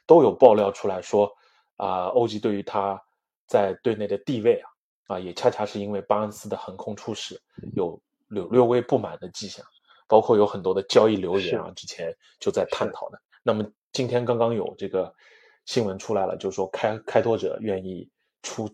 [0.07, 1.33] 都有爆料出来说
[1.77, 3.01] 啊，OG 对于他
[3.47, 7.41] 在队内的地位啊啊，也恰恰是因为巴恩斯的横空出世
[7.75, 8.01] 有。
[8.31, 9.65] 略略微不满的迹象，
[10.07, 13.19] 包括有很多的交易留言啊，之前就在探讨的。
[13.43, 15.15] 那么今天刚刚有这个
[15.65, 18.09] 新闻出来了，就是说开开拓者愿意
[18.43, 18.69] 出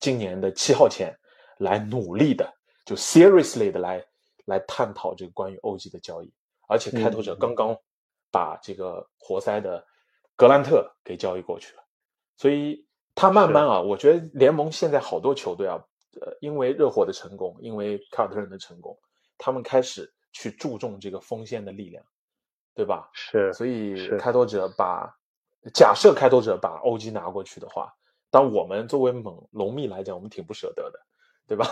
[0.00, 1.14] 今年的七号签
[1.58, 2.52] 来努力的，
[2.84, 4.04] 就 seriously 的来
[4.44, 6.32] 来探讨这个关于 OG 的交易。
[6.66, 7.76] 而且开拓者刚刚
[8.30, 9.84] 把这个活塞的
[10.34, 11.82] 格兰特给交易过去了，
[12.36, 15.82] 所以他慢慢啊，我觉得联盟现在好多球队啊。
[16.20, 18.96] 呃，因为热火的成功，因为凯尔特人的成功，
[19.36, 22.04] 他们开始去注重这个锋线的力量，
[22.74, 23.08] 对吧？
[23.12, 25.16] 是，所以开拓者把
[25.72, 27.94] 假设开拓者把 OG 拿过去的话，
[28.30, 31.00] 当我们作为猛龙迷来讲，我们挺不舍得的，
[31.46, 31.66] 对吧？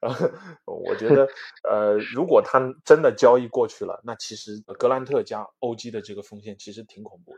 [0.66, 1.28] 我觉得，
[1.62, 7.32] 呃，如果他真的交易过去了，那其实格兰特加 OG 的这个风险其实挺恐怖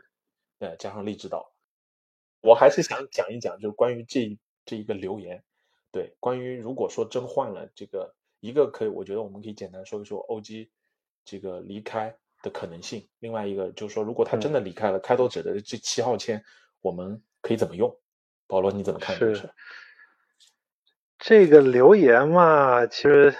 [0.59, 1.51] 的，呃，加上利指导，
[2.41, 5.43] 我还是想讲一讲，就是关于这这一个留言。
[5.91, 10.69] 对，关于如果说真换了这个一个可以，我觉得我们可以简单说一说，OG
[11.25, 13.07] 这个离开的可能性。
[13.19, 16.43] 另外一个就是说，如果他真的离开了开拓者的这七号签，
[16.81, 17.95] 我们可以怎么用？
[18.47, 19.15] 保罗，你怎么看？
[19.15, 19.49] 是
[21.17, 23.35] 这个留言嘛，其实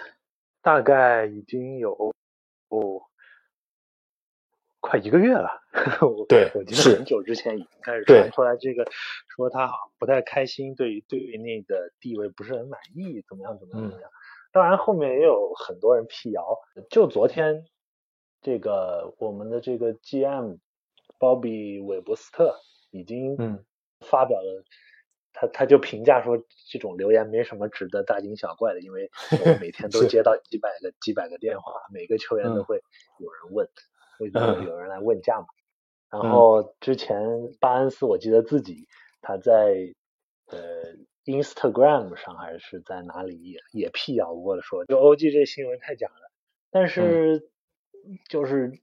[0.62, 2.14] 大概已经有
[2.70, 3.04] 哦。
[4.82, 5.50] 快一个月了，
[6.02, 8.90] 我对，我记得很久之前已经开始传出来这个，
[9.36, 14.10] 说他不太开心，对于对于那个地位不是很满意，怎么样怎么样怎么样。
[14.54, 16.58] 当然后面也有很多人辟谣，
[16.90, 17.66] 就昨天
[18.41, 20.58] 这个我们的这个 GM
[21.17, 22.56] 鲍比韦伯斯特
[22.91, 23.36] 已经
[23.99, 24.63] 发表了，
[25.34, 26.38] 他他就评价说
[26.69, 29.10] 这种留言没什么值得大惊小怪的，因为
[29.45, 32.82] 我每天都接到几百个几百个电话，每个球员都会
[33.19, 33.69] 有人问。
[34.19, 34.28] 会
[34.65, 35.47] 有人来问价嘛？
[36.10, 37.21] 然后之前
[37.62, 38.86] 巴恩斯，我记得自己
[39.21, 39.93] 他在
[40.47, 40.58] 呃
[41.23, 46.32] Instagram 上还是在哪里也也辟谣过的，说就 OG 这新闻太假了。
[46.69, 47.49] 但是
[48.28, 48.80] 就是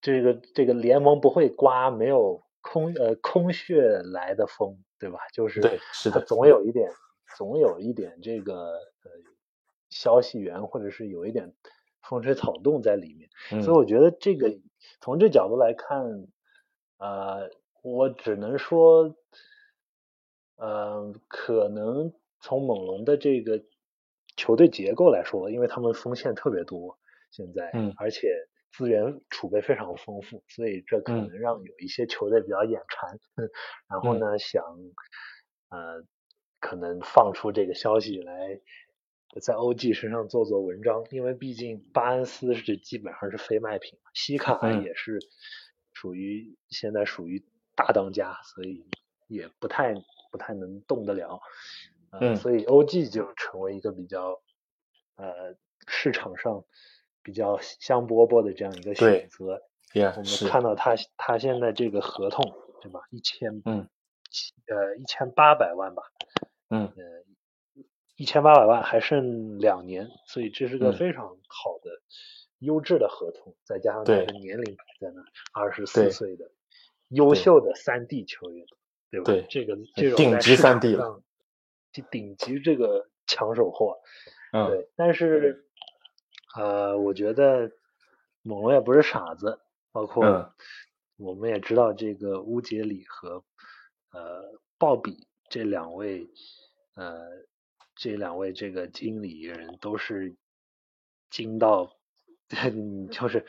[0.00, 5.18] 这个这个联盟不会刮没有空呃空穴来的风，对吧？
[5.32, 6.90] 就是对，是的，总有一点
[7.36, 9.10] 总有一点这个呃
[9.90, 11.54] 消息源或者是有一点。
[12.02, 14.58] 风吹草动在里面，所以我觉得这个
[15.02, 16.26] 从这角度来看，
[16.96, 17.50] 呃，
[17.82, 19.14] 我只能说，
[20.56, 23.62] 呃，可能从猛龙的这个
[24.34, 26.98] 球队结构来说，因为他们锋线特别多，
[27.30, 28.28] 现在，嗯，而且
[28.72, 33.18] 资源储备非常丰富，所以这可能让有一些球队比较眼馋，
[33.88, 34.64] 然后呢，想
[35.70, 36.04] 呃，
[36.60, 38.60] 可能放出这个消息来。
[39.40, 45.20] 在 OG 身上做做文章，因为毕竟巴恩斯是基本上是非卖品，西卡也是
[45.92, 48.84] 属于现在属于大当家，所以
[49.28, 49.94] 也不太
[50.32, 51.40] 不太能动得了，
[52.10, 54.42] 嗯，所以 OG 就成为一个比较
[55.14, 55.54] 呃
[55.86, 56.64] 市场上
[57.30, 59.62] 比较香饽饽的这样一个选择。
[59.92, 63.00] 对，我们看到他他现在这个合同对吧？
[63.10, 63.88] 一千嗯，
[64.66, 66.02] 呃一千八百万吧，
[66.70, 67.04] 嗯呃。
[68.16, 72.02] 一千八百万还剩两年，所以这是个非常好的
[72.58, 75.22] 优质的合同，再加上他的年龄在那，
[75.54, 76.50] 二十四岁的
[77.08, 78.66] 优秀的三 D 球员，
[79.10, 79.24] 对吧？
[79.24, 81.22] 对，这个这种顶级三 D 了，
[82.10, 83.96] 顶级这个抢手货，
[84.52, 84.90] 嗯，对。
[84.96, 85.69] 但是
[86.56, 87.70] 呃，我觉得
[88.42, 89.60] 猛龙也不是傻子，
[89.92, 90.52] 包括
[91.16, 93.44] 我们也知道这个乌杰里和
[94.12, 96.28] 呃鲍比这两位
[96.94, 97.48] 呃。
[97.96, 100.34] 这两位这个经理人都是
[101.28, 101.98] 精到，
[103.12, 103.44] 就是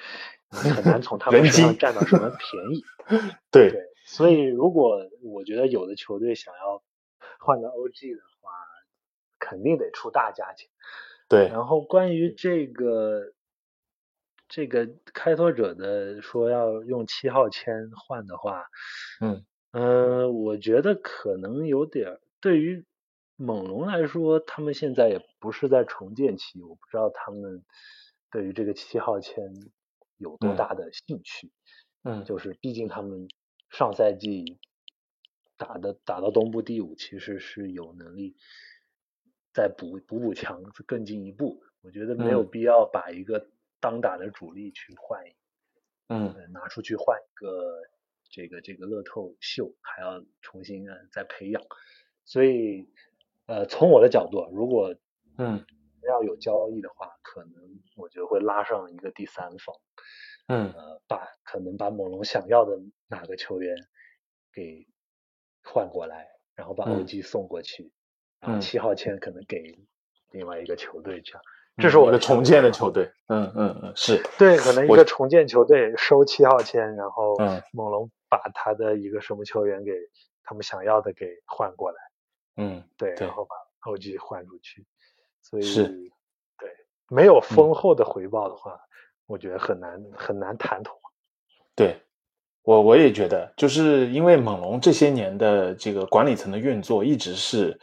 [0.49, 2.83] 很难从 他们身上占到什么便宜。
[3.49, 3.71] 对，
[4.05, 6.83] 所以如果我觉得有的球队想要
[7.39, 8.51] 换个 OG 的话，
[9.39, 10.69] 肯定得出大价钱。
[11.31, 11.47] 对。
[11.47, 13.33] 然后关于这个
[14.47, 18.65] 这个开拓者的说要用七号签换的话，
[19.19, 22.85] 嗯嗯，我觉得可能有点对于。
[23.37, 27.63] 猛龙来说，他们现在也不是在重建期，我不知道他们
[28.29, 29.51] 对于这个七号签
[30.17, 31.51] 有多大的兴趣。
[32.03, 33.27] 嗯，就是毕竟他们
[33.71, 34.59] 上赛季
[35.57, 38.35] 打的打到东部第五，其实是有能力
[39.53, 41.63] 再补补补强更进一步。
[41.81, 45.23] 我觉得没有必要把一个当打的主力去换，
[46.07, 47.81] 嗯，拿出去换一个
[48.29, 51.61] 这个这个乐透秀，还要重新再培养，
[52.25, 52.87] 所以。
[53.47, 54.95] 呃，从我的角度，如果
[55.37, 55.65] 嗯。
[56.07, 57.53] 要有交易的话，可能
[57.95, 59.75] 我觉得会拉上一个第三方，
[60.47, 63.75] 嗯，呃，把可能把猛龙想要的哪个球员
[64.51, 64.87] 给
[65.63, 67.91] 换过来，然后把 OG 送过去，
[68.41, 69.79] 然后七号签可能给
[70.31, 71.41] 另外一个球队这样，
[71.77, 74.21] 这是我的重建的球队，嗯嗯嗯，是。
[74.37, 79.91] 对，可能一个重建球队收七号签，然后嗯，猛龙把他的一个什么球员给
[80.43, 81.97] 他们想要的给换过来。
[82.57, 83.31] 嗯，对，然。
[83.31, 83.55] 后把
[83.91, 84.85] OG 换出去，
[85.41, 85.63] 所以。
[85.63, 85.87] 是，
[86.59, 86.69] 对，
[87.07, 87.73] 没有丰。
[87.73, 88.79] 厚的回报的话，
[89.25, 90.95] 我觉得很难很难谈妥。
[91.75, 91.99] 对，
[92.63, 97.79] 我我也觉得，就是因为猛龙这些年的这个管理层的运作一直是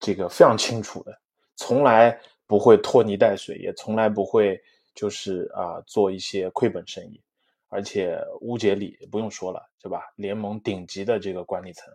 [0.00, 1.16] 这个非常清楚的，
[1.56, 4.60] 从来不会拖泥带水，也从来不会
[4.94, 7.20] 就是啊做一些亏本生意，
[7.68, 10.02] 而且乌杰里不用说了，对吧？
[10.16, 11.92] 联盟顶级的这个管理层。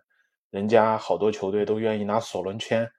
[0.52, 2.90] 人家好多球队都愿意拿索伦圈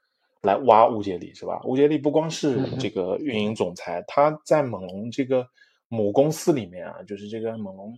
[0.42, 1.62] 来挖乌杰里，是吧？
[1.64, 5.48] 乌杰里不光是这个运营总裁，他在猛龙这个
[5.88, 7.96] 母公司里面啊，就是这个猛龙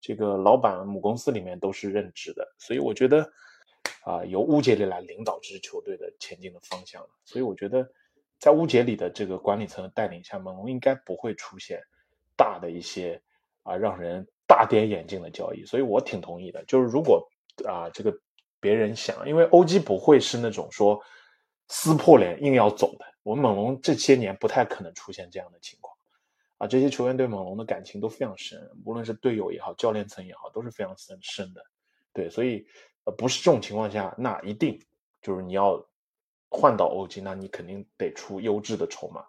[0.00, 3.30] 这个老板母公司里面都是任职的，所以我觉得
[4.02, 7.86] 啊，由乌杰里来领导这支球队的前进的方向所以我觉得，
[8.38, 11.80] 在乌杰里的这个管理层的带领下，猛龙应该不会出现
[12.36, 13.20] 大的一些
[13.62, 16.64] 啊让人大跌眼镜的交易，所以我挺同意的。
[16.64, 17.28] 就是如果
[17.66, 18.16] 啊这个
[18.60, 21.00] 别人想，因为欧基不会是那种说
[21.68, 25.96] 撕破脸硬要走的，我们猛龙这些年不太可能出现这样的情况。
[26.56, 31.62] 啊，这些球员对猛龙的感情都非常深，无论是队友也好，教练层也好，都是非常深深的。
[32.12, 32.66] 对，所以
[33.08, 34.78] 呃，不是这种情况下，那一定
[35.22, 35.82] 就是你要
[36.50, 39.24] 换到欧基，那你肯定得出优质的筹码。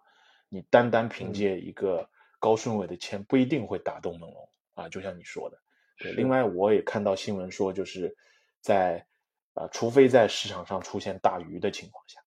[0.49, 2.09] 你单单凭借一个
[2.39, 4.89] 高顺位的签，不一定会打动猛龙啊。
[4.89, 5.57] 就像你说的，
[5.97, 6.11] 对。
[6.11, 8.13] 另外，我也看到新闻说，就是
[8.59, 9.05] 在
[9.53, 12.19] 啊，除非在市场上出现大鱼的情况下，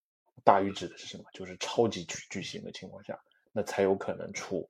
[0.43, 1.25] 大鱼指的是什么？
[1.35, 3.21] 就是超级巨巨星的情况下，
[3.53, 4.67] 那才有可能出。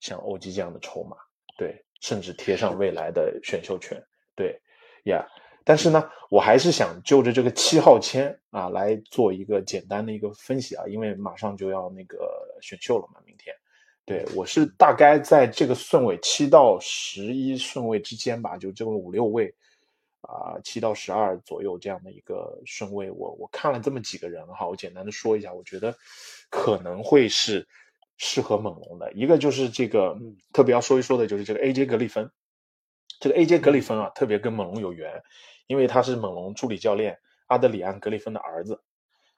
[0.00, 1.16] 像欧基这样的筹码，
[1.56, 4.04] 对，甚至贴上未来的选秀权，
[4.34, 4.60] 对，
[5.04, 5.24] 呀，
[5.64, 13.54] 但是呢，我还是想就着这个七号签啊来做一个简单的一个分析啊，因为马上就要那个选秀了嘛，明天，
[14.04, 19.54] 对我是大概在这个顺位七到十一顺位之间吧，就这个五六位
[20.20, 25.94] 啊，七到十二左右这样的一个顺位，我我看了这么几个人哈，我简单的说一下，我觉得
[26.50, 27.66] 可能会是。
[28.18, 30.16] 适合猛龙的一个就是这个，
[30.52, 31.86] 特别要说一说的就是这个 A.J.
[31.86, 32.30] 格里芬。
[33.22, 33.60] 这个 A.J.
[33.60, 35.22] 格里芬啊，特别跟猛龙有缘，
[35.68, 37.16] 因为他是猛龙助理教练
[37.46, 38.82] 阿德里安格里芬的儿子。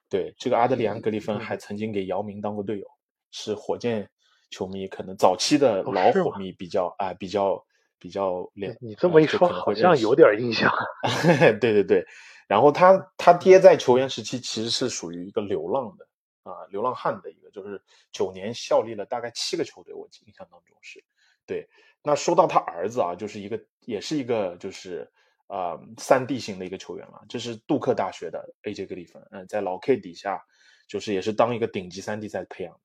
[0.09, 2.87] 对，这个阿德里安格里芬还曾经给姚明当过队友，
[3.31, 4.09] 是火箭
[4.49, 7.63] 球迷，可能早期的老火迷比较啊比较
[7.99, 8.75] 比较连。
[8.81, 10.73] 你这么一说，好像有点印象。
[11.61, 12.07] 对对对，
[12.49, 16.09] 然后他他爹在球员时期其实是属于一个流浪的。
[16.45, 17.83] 啊，流浪汉的一个，就是
[18.13, 21.05] 九年效力了大概七个球队，我印象当中是。
[21.47, 21.69] 对，
[22.05, 25.11] 那说到他儿子啊，就是一个，也是一个，就是
[25.47, 27.25] 啊，三 D 型的一个球员了。
[27.29, 30.39] 这是杜克大学的 AJ 格里芬，嗯，在老 K 底下，
[30.87, 32.79] 就是也是当一个顶级三 D 在培养。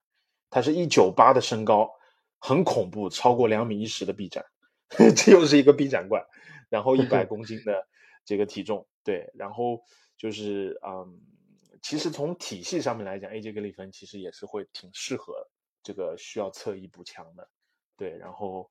[0.49, 1.91] 他是一九八的身高，
[2.39, 4.43] 很恐怖，超过两米一十的臂展，
[5.15, 6.25] 这又是一个臂展怪。
[6.69, 7.85] 然后一百公斤的
[8.23, 9.81] 这个体重，对，然后
[10.17, 11.19] 就是嗯。
[11.81, 13.53] 其实从体系上面来讲，A.J.
[13.53, 15.33] 格里芬其实也是会挺适合
[15.81, 17.49] 这个需要侧翼补强的，
[17.95, 18.17] 对。
[18.17, 18.69] 然后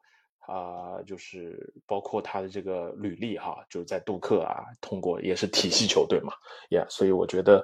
[0.49, 6.33] 啊，就是包括他的这个履历哈，就是在杜克啊，通过也是体系球队嘛，
[6.71, 6.87] 呀。
[6.89, 7.63] 所以我觉得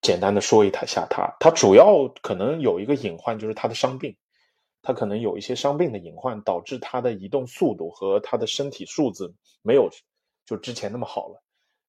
[0.00, 4.16] 简单的说一下他，他主要可能有一个隐患就是他的伤病，
[4.82, 9.90] 他可能有一些伤病的隐患，导致他的移动速度和他的身体素质没有
[10.46, 11.42] 就之前那么好了。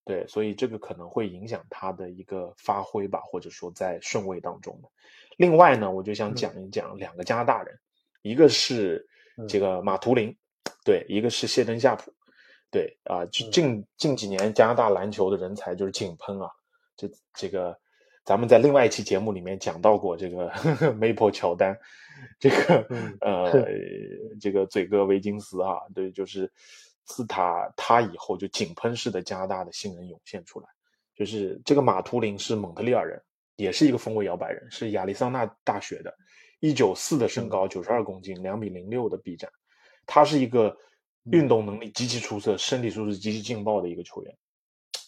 [0.03, 4.89] 对，所以这个可能会影响他的一个发挥吧，或者说在顺位当中的。
[5.37, 7.79] 另外呢，我就想讲一讲两个加拿大人，
[8.23, 9.07] 一个是
[9.47, 10.35] 这个马图林，
[10.83, 12.11] 对，一个是谢登夏普，
[12.69, 16.49] 对啊，近近几年加拿大篮球的人才就是井喷啊，
[16.95, 17.77] 这这个
[18.23, 20.49] 咱们在另外一期节目里面讲到过这个
[20.99, 21.77] Maple 乔丹，
[22.39, 22.87] 这个
[23.21, 23.51] 呃
[24.39, 26.51] 这个嘴哥维金斯啊，对，就是。
[27.03, 30.67] 自他他以后就井喷式的加拿大的新人涌现出来，
[31.13, 33.21] 就是这个马图林是蒙特利尔人，
[33.57, 36.15] 也是一个锋位摇摆人，是亚利桑那大学的，
[36.61, 39.51] 一九四的身高，九十二公斤，两米零六的臂展，
[40.05, 40.77] 他是一个
[41.23, 44.37] 运动能力极其出色、身体素质极其劲爆的一个球员，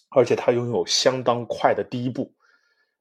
[0.10, 2.34] 而且他拥有相当快的第一步，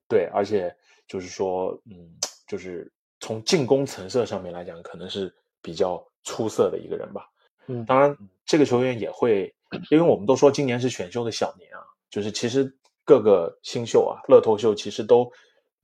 [0.07, 0.75] 对，而且
[1.09, 2.15] 就是说，嗯，
[2.47, 7.27] 就是从进攻层次上面来讲，可能是比较出色的一个人吧。
[7.67, 9.55] 嗯，当然，这个球员也会，
[9.91, 11.81] 因为我们都说今年是选秀的小年啊，
[12.11, 12.71] 就是其实
[13.05, 15.31] 各个新秀啊，乐透秀其实都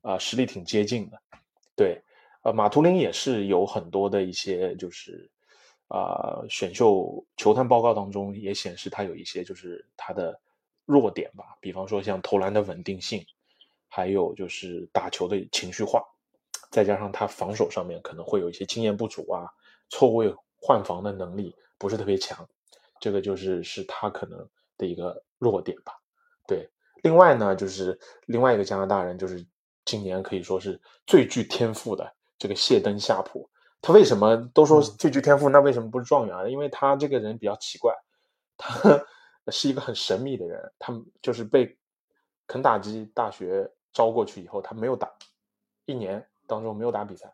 [0.03, 1.19] 啊实力挺接近的。
[1.77, 2.03] 对，
[2.43, 5.31] 呃，马图林也是有很多的一些，就是
[5.89, 10.41] 啊选秀球探报告当中也显示他有一些就是他的
[10.85, 13.25] 弱点吧，比方说像投篮的稳定性，
[13.89, 16.03] 还有就是打球的情绪化，
[16.71, 19.51] 再加上他防守上面可能会有一些经验不足啊，
[19.89, 21.55] 错位换防的能力。
[21.81, 22.45] 不是特别强，
[22.99, 25.93] 这个就是是他可能的一个弱点吧。
[26.45, 26.69] 对，
[27.05, 29.47] 另外呢，就是另外一个加拿大人，就是
[29.85, 33.51] 今年可以说是最具天赋的这个谢登夏普。
[33.83, 35.49] 他为什么都说最具天赋？
[35.49, 36.51] 那为什么不是状元？
[36.51, 37.95] 因为他这个人比较奇怪，
[38.57, 39.05] 他
[39.53, 40.73] 是一个很神秘的人。
[40.79, 41.77] 他就是被
[42.47, 45.11] 肯塔基大学招过去以后，他没有打
[45.85, 47.33] 一年当中没有打比赛，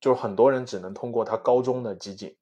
[0.00, 2.36] 就是很多人只能通过他高中的集锦。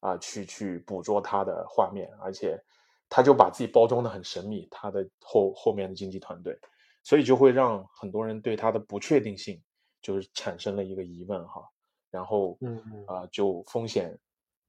[0.00, 2.62] 啊，去去捕捉他的画面，而且
[3.08, 6.56] 他就把自己包装的很神秘，他的后后面的经纪团队，
[7.02, 9.60] 所以就会让很多人对他的不确定性
[10.06, 11.68] 就是产生了一个疑问哈，
[12.10, 14.16] 然后嗯啊，就风险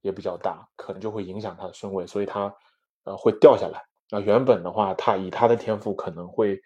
[0.00, 2.52] 也比较大，可能就会影响他的顺位，所以他
[3.04, 4.18] 呃会掉下来啊。
[4.18, 6.60] 原本的话，他以他的天赋可能会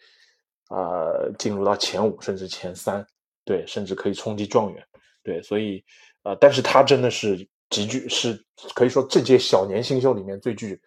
[0.68, 3.06] 啊进入到前五甚至前三，
[3.44, 4.82] 对，甚至可以冲击状元，
[5.22, 5.84] 对，所以
[6.22, 7.46] 呃，但是他真的是。
[7.72, 8.38] 极具是
[8.74, 10.78] 可以说这届小年新秀里面最具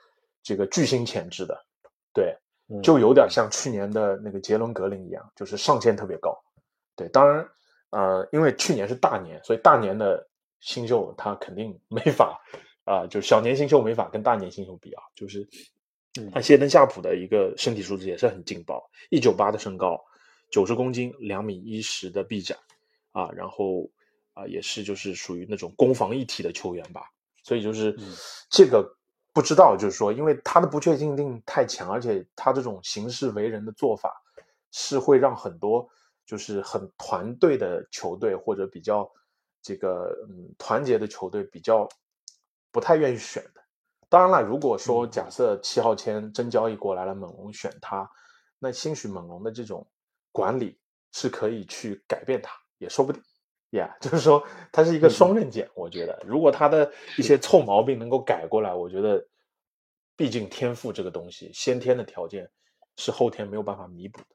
[0.43, 1.59] 这个巨星潜质的，
[2.13, 2.37] 对，
[2.83, 6.39] 就有点像去年的那个杰伦格林一样，就是上限特别高。
[6.95, 7.43] 对，当然，
[7.89, 10.27] 呃，因为去年是大年，所以大年的
[10.59, 12.41] 新秀他肯定 没法
[12.83, 15.47] 啊，就小年新秀没法跟大年新秀比啊，就是。
[16.31, 20.01] 他谢登夏普的一个身体素质也是很劲爆，一九八的身高，
[20.49, 22.57] 九十公斤，两米一十的臂展，
[23.11, 23.89] 啊，然后
[24.33, 27.01] 啊也是就是属于那种攻防一体的球员吧，
[27.43, 27.93] 所以就是
[28.49, 28.89] 这个
[29.33, 34.09] 不知道，就是说因为他的不确定性太强，而且他这种行事为人的做法
[34.71, 35.85] 是会让很多
[36.25, 39.09] 就是很团队的球队或者比较
[39.61, 41.87] 这个嗯团结的球队比较
[42.71, 43.61] 不太愿意选的。
[44.09, 48.09] 当然了，如果说假设七号签真交易过来了，猛龙选他，
[48.59, 49.87] 那兴许猛龙的这种
[50.31, 50.79] 管理
[51.11, 53.21] 是可以去改变他，也说不定。
[53.71, 55.69] 呀， 就是说他是一个双刃剑。
[55.73, 59.27] 我觉得，如果他的一些臭毛病能够改过来，我觉得，
[60.15, 62.49] 毕竟天赋这个东西，先天的条件
[62.95, 64.34] 是后天没有办法弥补的。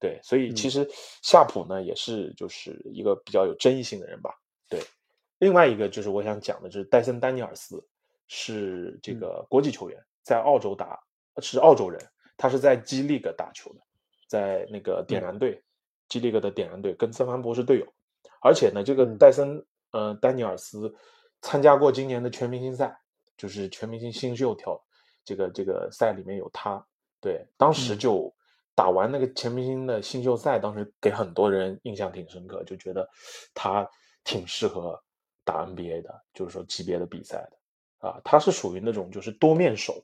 [0.00, 0.88] 对，所以其实
[1.22, 4.30] 夏普呢，也是就是一个比较有争议性的人吧。
[4.68, 4.80] 对，
[5.38, 7.82] 另外一个就是我想讲的，就是戴森丹尼尔斯。
[8.30, 11.00] 是这个国际球员，在澳洲打，
[11.40, 11.98] 是澳洲人，
[12.36, 13.80] 他是在基利格打球的，
[14.26, 15.62] 在那个点燃队，
[16.10, 17.86] 基利格的点燃队跟曾凡博是队友，
[18.42, 20.94] 而且呢，这个戴森呃丹尼尔斯
[21.40, 23.00] 参加过今年的全明星赛，
[23.34, 24.78] 就是全明星新秀跳
[25.24, 26.86] 这个这个赛里面有他，
[27.22, 28.30] 对，当时就
[28.78, 33.10] 打完那个全明星的新秀赛，当时给很多人印象挺深刻，就觉得
[33.52, 33.84] 他
[34.22, 34.96] 挺适合
[35.44, 38.08] 打 NBA 的，就是说级别的比赛的。
[38.08, 40.00] 啊，他是属于那种就是多面手，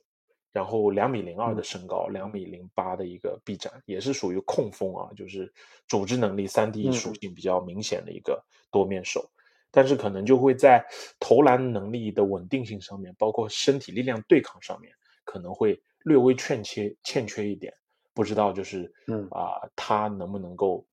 [0.51, 5.49] 然后两米零二的身高，两米零八的一个臂展，也是属于控锋啊，就是
[5.87, 9.31] 组织能力、三 D 属性比较明显的一个多面手。
[9.71, 10.85] 但是可能就会在
[11.17, 14.91] 投篮能力的稳定性上面，包括身体力量对抗上面，
[15.23, 17.73] 可能会略微欠缺欠缺一点。
[18.15, 20.83] 不知道就是嗯啊，他能不能够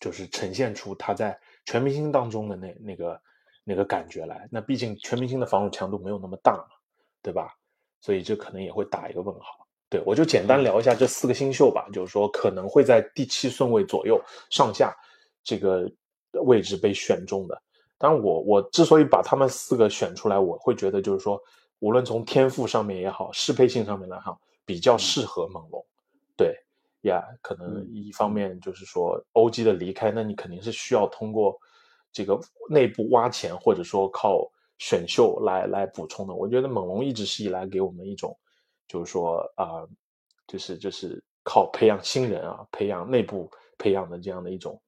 [0.00, 3.20] 就是呈现出他在全明星当中的那那个。
[3.64, 6.74] 那个感觉来，那毕竟全明星的防守强度没有那么大嘛，
[7.22, 7.54] 对吧？
[8.00, 9.64] 所以这可能也会打一个问号。
[9.88, 14.20] 对我就简单聊一下这四个新秀吧，就是说可能会在第七顺位左右
[14.50, 14.92] 上下
[15.44, 15.88] 这个
[16.44, 17.62] 位置被选中的。
[17.98, 21.40] 当然，我我之所以把他们四个选出来，我会觉得就是说，
[21.78, 25.86] 无论从天赋上面也好，适配性上面来哈，比较适合猛龙。
[26.36, 26.56] 对
[27.02, 31.58] 呀，可能一方面就是说欧基的离开，那你肯定是需要通过。
[32.14, 38.38] 这个内部挖钱，或者说靠选秀来来补充的，我觉得猛龙一直是以来给我们一种，
[38.86, 39.88] 就是说啊，
[40.46, 44.78] 就是就是靠培养新人啊，培养内部培养的这样的一种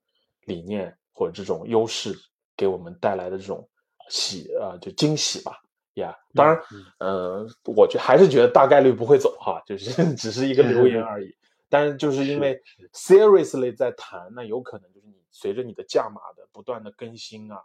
[0.45, 2.15] 理念或者这种优势，
[2.55, 3.67] 给我们带来的这种
[4.11, 5.64] 喜啊，就惊喜吧，
[5.95, 6.61] 呀，当然，
[6.99, 11.35] 呃，我觉还是觉得大概率不会走哈，就是 只是一个留言而已，
[11.69, 15.15] 但是就是因为 seriously 在谈，那有可能就是你。
[15.37, 17.61] 随着你的价码的不断的更新啊，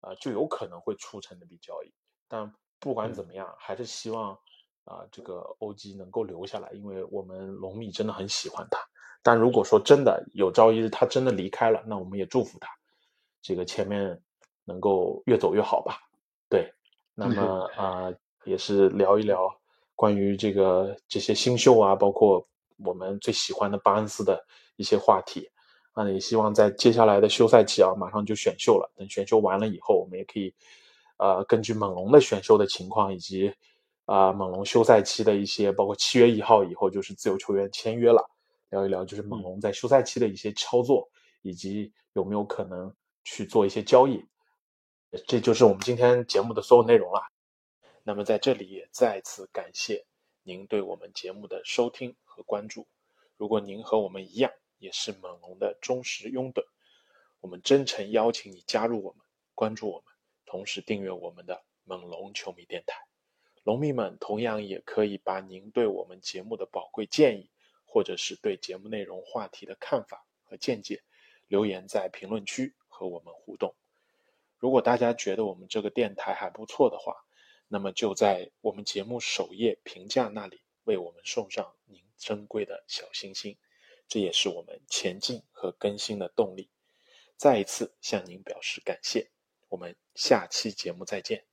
[0.00, 1.92] 啊，就有可能会促成那笔交易。
[2.26, 4.36] 但不管怎么样，还是希望
[4.84, 8.80] 啊，这个 OG 能够留下来，因为我们龙米真的很喜欢他。
[9.22, 12.68] 但如果说真的有朝一日他真的离开了，那我们也祝福他，
[13.40, 14.20] 这个前面
[14.64, 16.00] 能够越走越好吧。
[16.48, 16.74] 对，
[17.14, 18.12] 那么啊，
[18.44, 19.48] 也是聊一聊
[19.94, 22.46] 关于这个这些新秀啊，包括
[22.84, 24.44] 我们最喜欢的巴恩斯的
[24.76, 25.48] 一些话题。
[25.94, 28.90] 啊也希望在接下来的休赛期啊，马上就选秀了。
[28.96, 30.50] 等选秀完了以后，我们也可以，
[31.18, 33.52] 呃，根据猛龙的选秀的情况，以及
[34.06, 38.26] 啊猛龙休赛期的一些，包括七月一号以后就是自由球员签约了，
[38.70, 41.06] 聊一聊就是猛龙在休赛期的一些操作，
[41.42, 42.90] 以及有没有可能
[43.24, 44.24] 去做一些交易。
[45.26, 47.20] 这就是我们今天节目的所有内容了。
[48.02, 50.06] 那么在这里也再次感谢
[50.42, 52.88] 您对我们节目的收听和关注。
[53.36, 56.64] 如果您和我们一样，也是猛龙的忠实拥趸，
[57.40, 59.20] 我们真诚邀请你加入我们，
[59.54, 60.14] 关注我们，
[60.46, 62.96] 同时订阅我们的猛龙球迷电台。
[63.64, 67.50] 龙迷们同样也可以把您对我们节目的宝贵建议，
[67.84, 71.02] 或者是对节目内容话题的看法和见解，
[71.48, 73.74] 留言在评论区和我们互动。
[74.62, 77.16] 如果大家觉得我们这个电台还不错的话，
[77.66, 83.58] 那么就在我们节目首页评价那里为我们送上您珍贵的小心心。
[84.06, 86.70] 这也是我们前进和更新的动力。
[87.36, 89.32] 再一次向您表示感谢，
[89.68, 91.51] 我们下期节目再见。